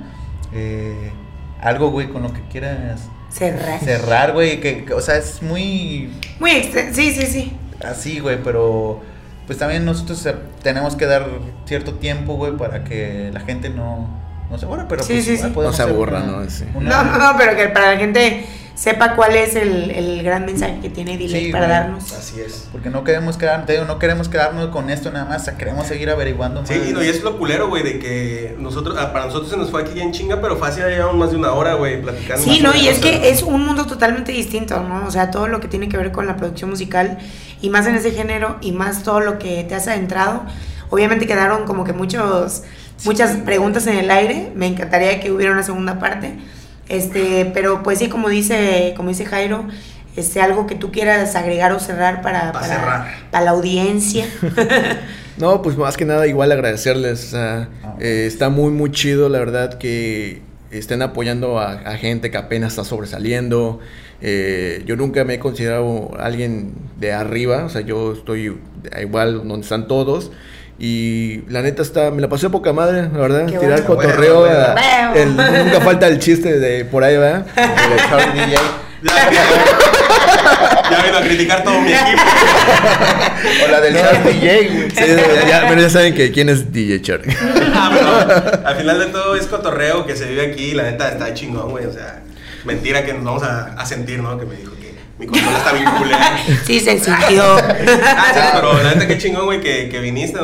[0.51, 1.11] Eh,
[1.61, 3.01] algo, güey, con lo que quieras
[3.33, 3.79] Cerrar.
[3.79, 6.93] cerrar, güey, que, que, o sea, es muy Muy extra.
[6.93, 7.53] Sí, sí, sí.
[7.83, 9.01] así, güey, pero
[9.47, 10.25] pues también nosotros
[10.61, 11.27] tenemos que dar
[11.65, 14.07] cierto tiempo, güey, para que la gente no,
[14.49, 15.47] no se aburra, pero Sí, pues sí, sí.
[15.49, 16.49] podemos No se aburra, una- ¿no?
[16.49, 16.63] Sí.
[16.75, 18.45] una- no, no, pero que para la gente
[18.75, 21.77] sepa cuál es el, el gran mensaje que tiene Delay Sí, para güey.
[21.79, 22.11] darnos.
[22.11, 22.67] Así es.
[22.71, 25.57] Porque no queremos quedar, te digo, no queremos quedarnos con esto nada más, o sea,
[25.57, 26.69] queremos seguir averiguando más.
[26.69, 29.57] Sí, y, no, y es lo culero, güey, de que nosotros, ah, para nosotros se
[29.57, 32.43] nos fue aquí en chinga, pero fácil ya llevamos más de una hora, güey, platicando.
[32.43, 35.05] Sí, no, y es que es un mundo totalmente distinto, ¿no?
[35.07, 37.19] O sea, todo lo que tiene que ver con la producción musical
[37.61, 40.43] y más en ese género y más todo lo que te has adentrado.
[40.89, 42.63] Obviamente quedaron como que muchos
[43.05, 44.51] muchas preguntas en el aire.
[44.55, 46.37] Me encantaría que hubiera una segunda parte.
[46.89, 49.65] Este, pero pues sí, como dice, como dice Jairo,
[50.15, 53.07] este, algo que tú quieras agregar o cerrar para, Pa' para, cerrar.
[53.31, 54.25] para la audiencia.
[55.35, 57.23] No, pues más que nada igual agradecerles.
[57.23, 57.67] o sea,
[57.99, 62.73] eh, está muy, muy chido, la verdad, que estén apoyando a, a gente que apenas
[62.73, 63.79] está sobresaliendo.
[64.21, 68.57] Eh, yo nunca me he considerado alguien de arriba, o sea, yo estoy
[69.01, 70.31] igual donde están todos.
[70.79, 73.45] Y la neta está, me la pasé poca madre, la verdad.
[73.45, 73.85] Qué tirar bueno.
[74.01, 74.39] cotorreo.
[74.41, 74.73] Bueno, a-
[75.13, 75.41] bueno.
[75.53, 77.45] el- nunca falta el chiste de por ahí, ¿verdad?
[77.55, 78.57] El Charlie DJ.
[79.03, 79.29] Ya,
[80.91, 82.21] ya vino a criticar todo mi equipo.
[83.65, 84.89] O la del Charlie DJ, güey.
[84.91, 87.35] Sí, ya, ya- pero ya saben que quién es DJ Charlie.
[87.75, 90.73] Ah, pero al final de todo es cotorreo que se vive aquí.
[90.73, 91.85] La neta está chingón, güey.
[91.85, 92.21] O sea,
[92.65, 94.37] mentira que nos vamos a, a sentir, ¿no?
[94.39, 94.72] Que me dijo
[95.25, 96.37] mi consola está bien culera.
[96.65, 97.43] Sí, se sintió.
[97.57, 100.39] Ah, sí, pero la neta qué chingón, güey, que, que viniste.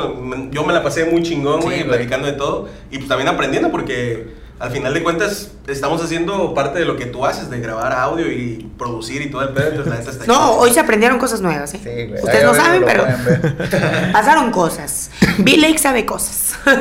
[0.51, 1.95] Yo me la pasé muy chingón, güey, Sí, güey.
[1.97, 2.69] platicando de todo.
[2.91, 4.27] Y pues también aprendiendo porque
[4.59, 8.29] al final de cuentas estamos haciendo parte de lo que tú haces, de grabar audio
[8.31, 9.69] y producir y todo el pedo.
[9.69, 11.79] Entonces la neta está No, hoy se aprendieron cosas nuevas, ¿eh?
[11.81, 12.21] Sí, güey.
[12.21, 13.05] Ustedes no saben, pero
[14.11, 15.11] pasaron cosas.
[15.37, 16.57] Bill Lake sabe cosas.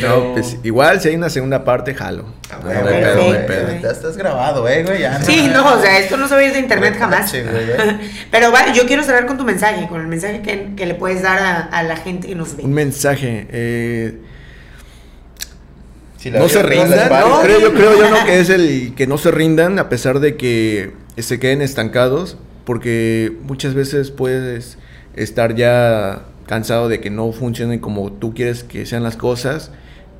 [0.00, 2.26] No, pues igual si hay una segunda parte, jalo.
[2.50, 3.66] Ah, No, güey, no hay pedo, perfecto, pedo.
[3.66, 3.82] güey.
[3.82, 5.00] Ya estás grabado, eh, güey.
[5.00, 7.30] Ya Sí, no, o sea, esto no se va a ir de internet jamás.
[7.30, 8.10] Sí, güey, eh.
[8.30, 11.22] Pero va, yo quiero cerrar con tu mensaje, con el mensaje que, que le puedes
[11.22, 12.64] dar a, a la gente que nos ve.
[12.64, 13.46] Un mensaje.
[13.50, 14.18] eh,
[16.18, 17.08] Si la no se rindan.
[17.42, 20.36] Creo, yo creo yo no que es el que no se rindan a pesar de
[20.36, 22.36] que se queden estancados.
[22.64, 24.76] Porque muchas veces puedes
[25.14, 29.70] estar ya cansado de que no funcionen como tú quieres que sean las cosas.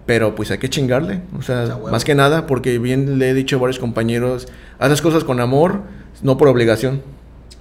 [0.07, 1.21] Pero pues hay que chingarle.
[1.39, 5.03] O sea, más que nada, porque bien le he dicho a varios compañeros, haz las
[5.03, 5.83] cosas con amor,
[6.23, 7.03] no por obligación.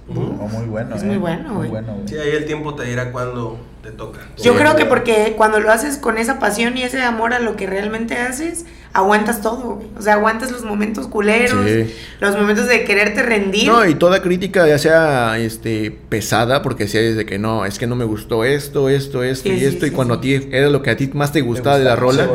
[0.08, 1.06] O muy bueno, Es eh.
[1.06, 1.82] muy bueno, Muy güey.
[1.82, 1.98] bueno.
[2.06, 3.58] Sí, ahí el tiempo te dirá cuándo
[3.90, 4.20] te toca.
[4.42, 7.56] Yo creo que porque cuando lo haces con esa pasión y ese amor a lo
[7.56, 9.82] que realmente haces, aguantas todo.
[9.98, 11.94] O sea, aguantas los momentos culeros, Sí.
[12.20, 13.66] los momentos de quererte rendir.
[13.68, 17.78] No, y toda crítica, ya sea este pesada, porque si es de que no, es
[17.78, 20.18] que no me gustó esto, esto, esto Sí, y sí, esto, sí, y cuando sí.
[20.18, 22.28] a ti era lo que a ti más te gustaba de la rola,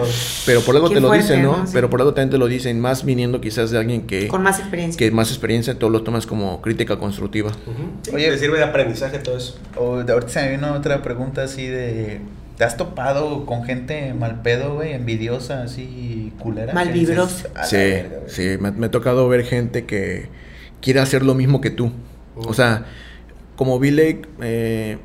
[0.45, 1.57] pero por algo Qué te lo fuerte, dicen, ¿no?
[1.57, 1.65] ¿no?
[1.67, 1.71] Sí.
[1.73, 4.59] Pero por algo también te lo dicen, más viniendo quizás de alguien que, con más
[4.59, 4.97] experiencia.
[4.97, 7.49] que más experiencia, todo lo tomas como crítica constructiva.
[7.49, 7.83] Ujú.
[8.03, 8.29] Sí, Oye.
[8.31, 9.57] te sirve de aprendizaje todo eso.
[9.75, 12.21] O de ahorita se me vino otra pregunta así de.
[12.57, 14.93] ¿Te has topado con gente mal pedo, güey?
[14.93, 16.73] Envidiosa, así, culera.
[16.73, 17.47] Malvibrosa.
[17.47, 18.29] dices, "A la Sí, verga, güey"?
[18.29, 20.29] sí, me, me ha tocado ver gente que
[20.81, 21.91] quiere hacer lo mismo que tú.
[22.35, 22.85] O sea,
[23.55, 24.97] como Billy, eh,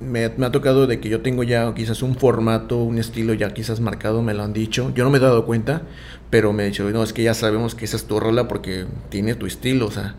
[0.00, 3.52] me, me ha tocado de que yo tengo ya quizás un formato, un estilo ya
[3.54, 4.92] quizás marcado, me lo han dicho.
[4.94, 5.82] Yo no me he dado cuenta,
[6.30, 8.86] pero me han dicho, no, es que ya sabemos que esa es tu rola porque
[9.10, 10.14] tiene tu estilo, o sea.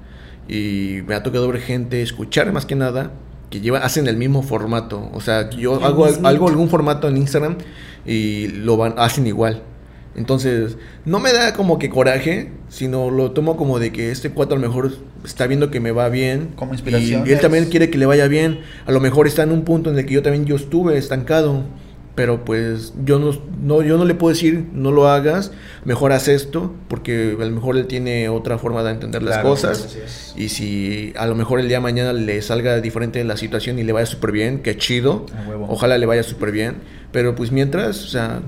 [0.48, 3.12] Y me ha tocado ver gente, escuchar más que nada,
[3.62, 5.10] que hacen el mismo formato.
[5.14, 7.58] O sea, yo hago algún formato en Instagram
[8.06, 9.64] y lo van, hacen igual.
[10.16, 14.56] Entonces, no me da como que coraje, sino lo tomo como de que este cuatro
[14.56, 14.94] a lo mejor
[15.26, 16.54] está viendo que me va bien.
[16.56, 18.62] Como inspiración, Y, él también quiere que le vaya bien.
[18.86, 21.64] A lo mejor está en un punto en el que yo también yo estuve estancado.
[22.16, 25.52] Pero pues yo no, no, yo no le puedo decir, no lo hagas,
[25.84, 29.50] mejor haz esto, porque a lo mejor él tiene otra forma de entender las Claro,
[29.50, 30.34] cosas.
[30.38, 33.84] Y si a lo mejor el día de mañana le salga diferente la situación y
[33.84, 35.26] le vaya súper bien, qué chido.
[35.68, 36.76] Ojalá le vaya súper bien.
[37.12, 38.40] Pero pues mientras, o sea,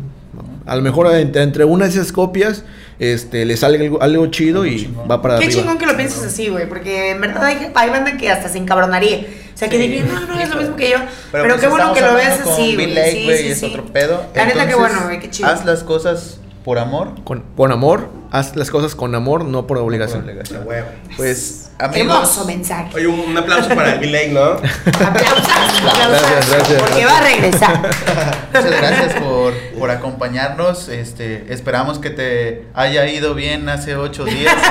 [0.68, 2.64] a lo mejor entre, entre una de esas copias,
[3.00, 5.10] este, le sale algo, algo chido Algo y chingón.
[5.10, 5.62] va para Qué arriba.
[5.62, 8.58] chingón que lo pienses así, güey, porque en verdad hay, hay banda que hasta se
[8.58, 9.26] encabronaría.
[9.54, 9.84] O sea, que Sí.
[9.84, 10.98] diría, no, no, es lo mismo que yo.
[11.32, 12.94] Pero, pues qué bueno que lo veas así, güey.
[13.12, 14.26] Sí, güey, sí, es otro pedo.
[14.36, 15.50] La neta, qué bueno, güey, qué chido.
[15.50, 17.14] Haz las cosas por amor.
[17.24, 20.22] Con, con amor, haz las cosas con amor, no por obligación.
[20.22, 20.62] Por obligación.
[20.62, 20.88] A huevo.
[21.16, 22.00] Pues, amigos.
[22.16, 22.90] Hermoso mensaje.
[22.96, 24.42] Oye, un, un aplauso para el Lake, ¿no?
[24.44, 25.48] Aplausos,
[25.80, 26.10] aplausos.
[26.10, 27.12] Gracias, gracias, Porque gracias.
[27.12, 27.78] va a regresar.
[28.54, 30.90] Muchas gracias por, por acompañarnos.
[30.90, 34.56] Este, esperamos que te haya ido bien hace ocho días.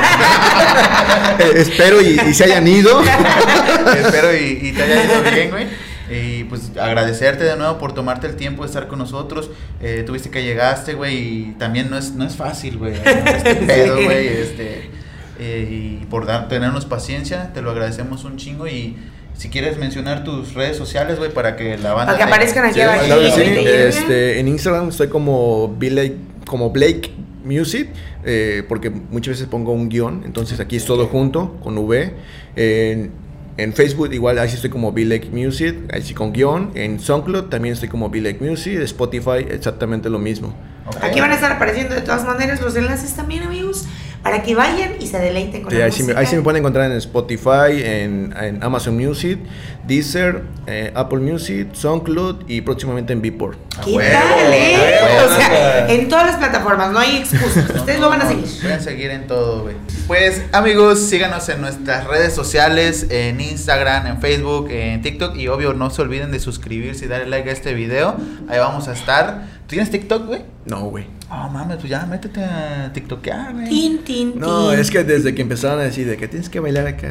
[1.38, 3.02] Eh, espero y, y se hayan ido.
[3.02, 5.66] Espero y, y te haya ido bien, güey.
[6.10, 9.50] Y pues agradecerte de nuevo por tomarte el tiempo de estar con nosotros.
[9.82, 12.94] Eh, tuviste que llegaste, güey, y también no es, no es fácil, güey.
[13.04, 14.90] Este pedo, güey, este.
[15.40, 18.68] eh, y por dar, tenernos paciencia, te lo agradecemos un chingo.
[18.68, 18.96] Y
[19.34, 22.12] si quieres mencionar tus redes sociales, güey, para que la banda.
[22.12, 23.02] Para que te- aparezcan aquí Sí, abajo.
[23.66, 27.10] Este, en Instagram estoy como Blake, como Blake
[27.44, 27.88] Music,
[28.24, 32.14] eh, porque muchas veces pongo un guion, entonces aquí es todo junto, con V.
[32.56, 33.10] En,
[33.58, 36.72] en Facebook igual, ahí sí estoy como Blake Music, ahí sí con guion.
[36.74, 40.54] En SoundCloud también estoy como Blake Music, Spotify exactamente lo mismo.
[41.00, 43.86] Aquí van a estar apareciendo de todas maneras los enlaces también, amigos,
[44.22, 46.42] para que vayan y se deleiten con Sí, la ahí, sí me, ahí sí me
[46.42, 49.38] pueden encontrar en Spotify, en, en Amazon Music,
[49.86, 53.58] Deezer, eh, Apple Music, SoundCloud y próximamente en Beatport.
[53.84, 54.76] ¿Qué huevo, tal, eh?
[54.76, 57.70] a huevo, O sea, en todas las plataformas, no hay excusas.
[57.76, 58.46] Ustedes lo van a seguir.
[58.60, 59.76] Pueden seguir en todo, güey.
[60.06, 65.36] Pues, amigos, síganos en nuestras redes sociales, en Instagram, en Facebook, en TikTok.
[65.36, 68.16] Y obvio, no se olviden de suscribirse y darle like a este video.
[68.48, 69.46] Ahí vamos a estar.
[69.66, 70.55] ¿Tú tienes TikTok, güey?
[70.66, 71.06] No, güey.
[71.30, 73.68] Oh, mames, pues ya, métete a TikTokear, güey.
[73.68, 74.80] Tin, tin, No, tin.
[74.80, 77.10] es que desde que empezaron a decir de que tienes que bailar acá.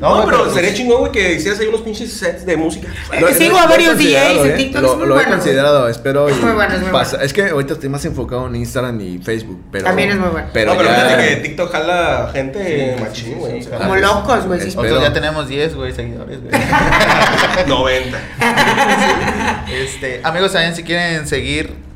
[0.00, 2.88] No, pero pero sería pues- chingón, güey, que hicieras ahí unos pinches sets de música.
[3.12, 4.54] Es que sigo a varios DJs en ¿eh?
[4.56, 6.28] TikTok, Lo, es muy lo he bueno, considerado, espero.
[6.28, 7.24] Es muy bueno, es muy pasa- bueno.
[7.26, 9.60] Es que ahorita estoy más enfocado en Instagram y Facebook.
[9.70, 10.48] Pero, También es muy bueno.
[10.52, 13.62] Pero, no, pero ya- fíjate que TikTok jala gente Sí, sí, machín, sí, güey.
[13.62, 14.60] sí, sea, Como locos, güey.
[14.60, 14.68] sí.
[14.68, 16.52] Es- Nosotros Pero- ya tenemos 10, güey, seguidores, güey.
[17.68, 18.18] 90.
[19.72, 21.87] este, amigos, saben si quieren seguir.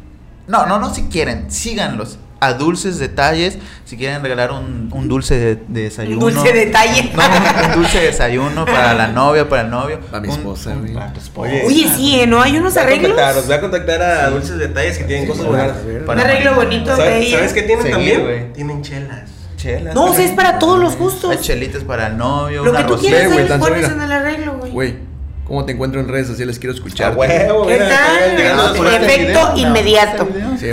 [0.53, 2.19] No, no, no si quieren, síganlos.
[2.41, 3.57] A dulces detalles.
[3.85, 6.27] Si quieren regalar un, un dulce de, de desayuno.
[6.27, 7.11] Un dulce detalle.
[7.15, 10.01] No, un dulce desayuno para la novia, para el novio.
[10.01, 10.93] Para mi esposa, un- güey.
[10.95, 11.53] para tu esposa.
[11.65, 12.27] Oye, sí, ¿eh?
[12.27, 12.43] ¿no?
[12.43, 13.13] Hay unos Voy a arreglos.
[13.13, 15.77] contactar, os voy a contactar a Dulces Detalles que tienen cosas buenas.
[16.07, 17.37] Un arreglo bonito de ¿Sabes, ella.
[17.39, 18.53] ¿Sabes qué tienen Seguir, también?
[18.53, 19.31] Tienen chelas.
[19.57, 19.95] Chelas.
[19.95, 21.31] No, o sea, es para todos los gustos.
[21.31, 24.59] Hay chelitas para el novio, Lo una que tú ahí tan pones en el arreglo,
[24.59, 24.97] güey.
[25.45, 26.59] ¿Cómo te encuentro en redes sociales?
[26.59, 27.17] Quiero escuchar.
[27.17, 29.03] Huevo, ¿Qué tal?
[29.03, 30.29] Efecto inmediato.
[30.59, 30.71] Sí,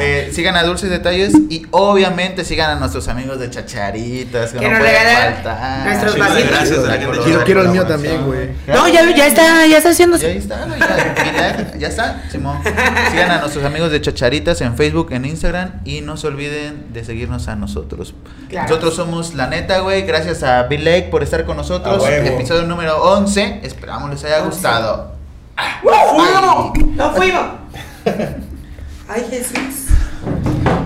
[0.00, 4.68] Eh, sigan a Dulces Detalles y obviamente sigan a nuestros amigos de Chacharitas que, Que
[4.68, 5.86] no nos regalan faltar.
[5.86, 6.50] nuestros vasitos.
[6.50, 8.50] gracias a la La gente de color- Quiero, quiero el mío también, güey.
[8.66, 10.16] No, ya, ya está, ya está haciendo.
[10.16, 11.32] Y ahí está, ya,
[11.66, 12.58] ya, ya está, Simón.
[13.10, 17.04] Sigan a nuestros amigos de Chacharitas en Facebook, en Instagram y no se olviden de
[17.04, 18.14] seguirnos a nosotros.
[18.48, 18.68] Claro.
[18.68, 20.02] Nosotros somos La Neta, güey.
[20.02, 22.02] Gracias a Bill Lake por estar con nosotros.
[22.08, 23.60] Episodio número 11.
[23.62, 25.12] Esperamos les haya gustado.
[25.84, 26.96] ¡No fuimos!
[26.96, 27.42] ¡No fuimos!
[29.08, 29.88] ¡Ay, Jesús!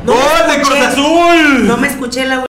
[0.04, 0.16] ¡Gol
[0.56, 0.78] de Cruz.
[0.78, 1.66] Azul!
[1.66, 2.38] No me escuché la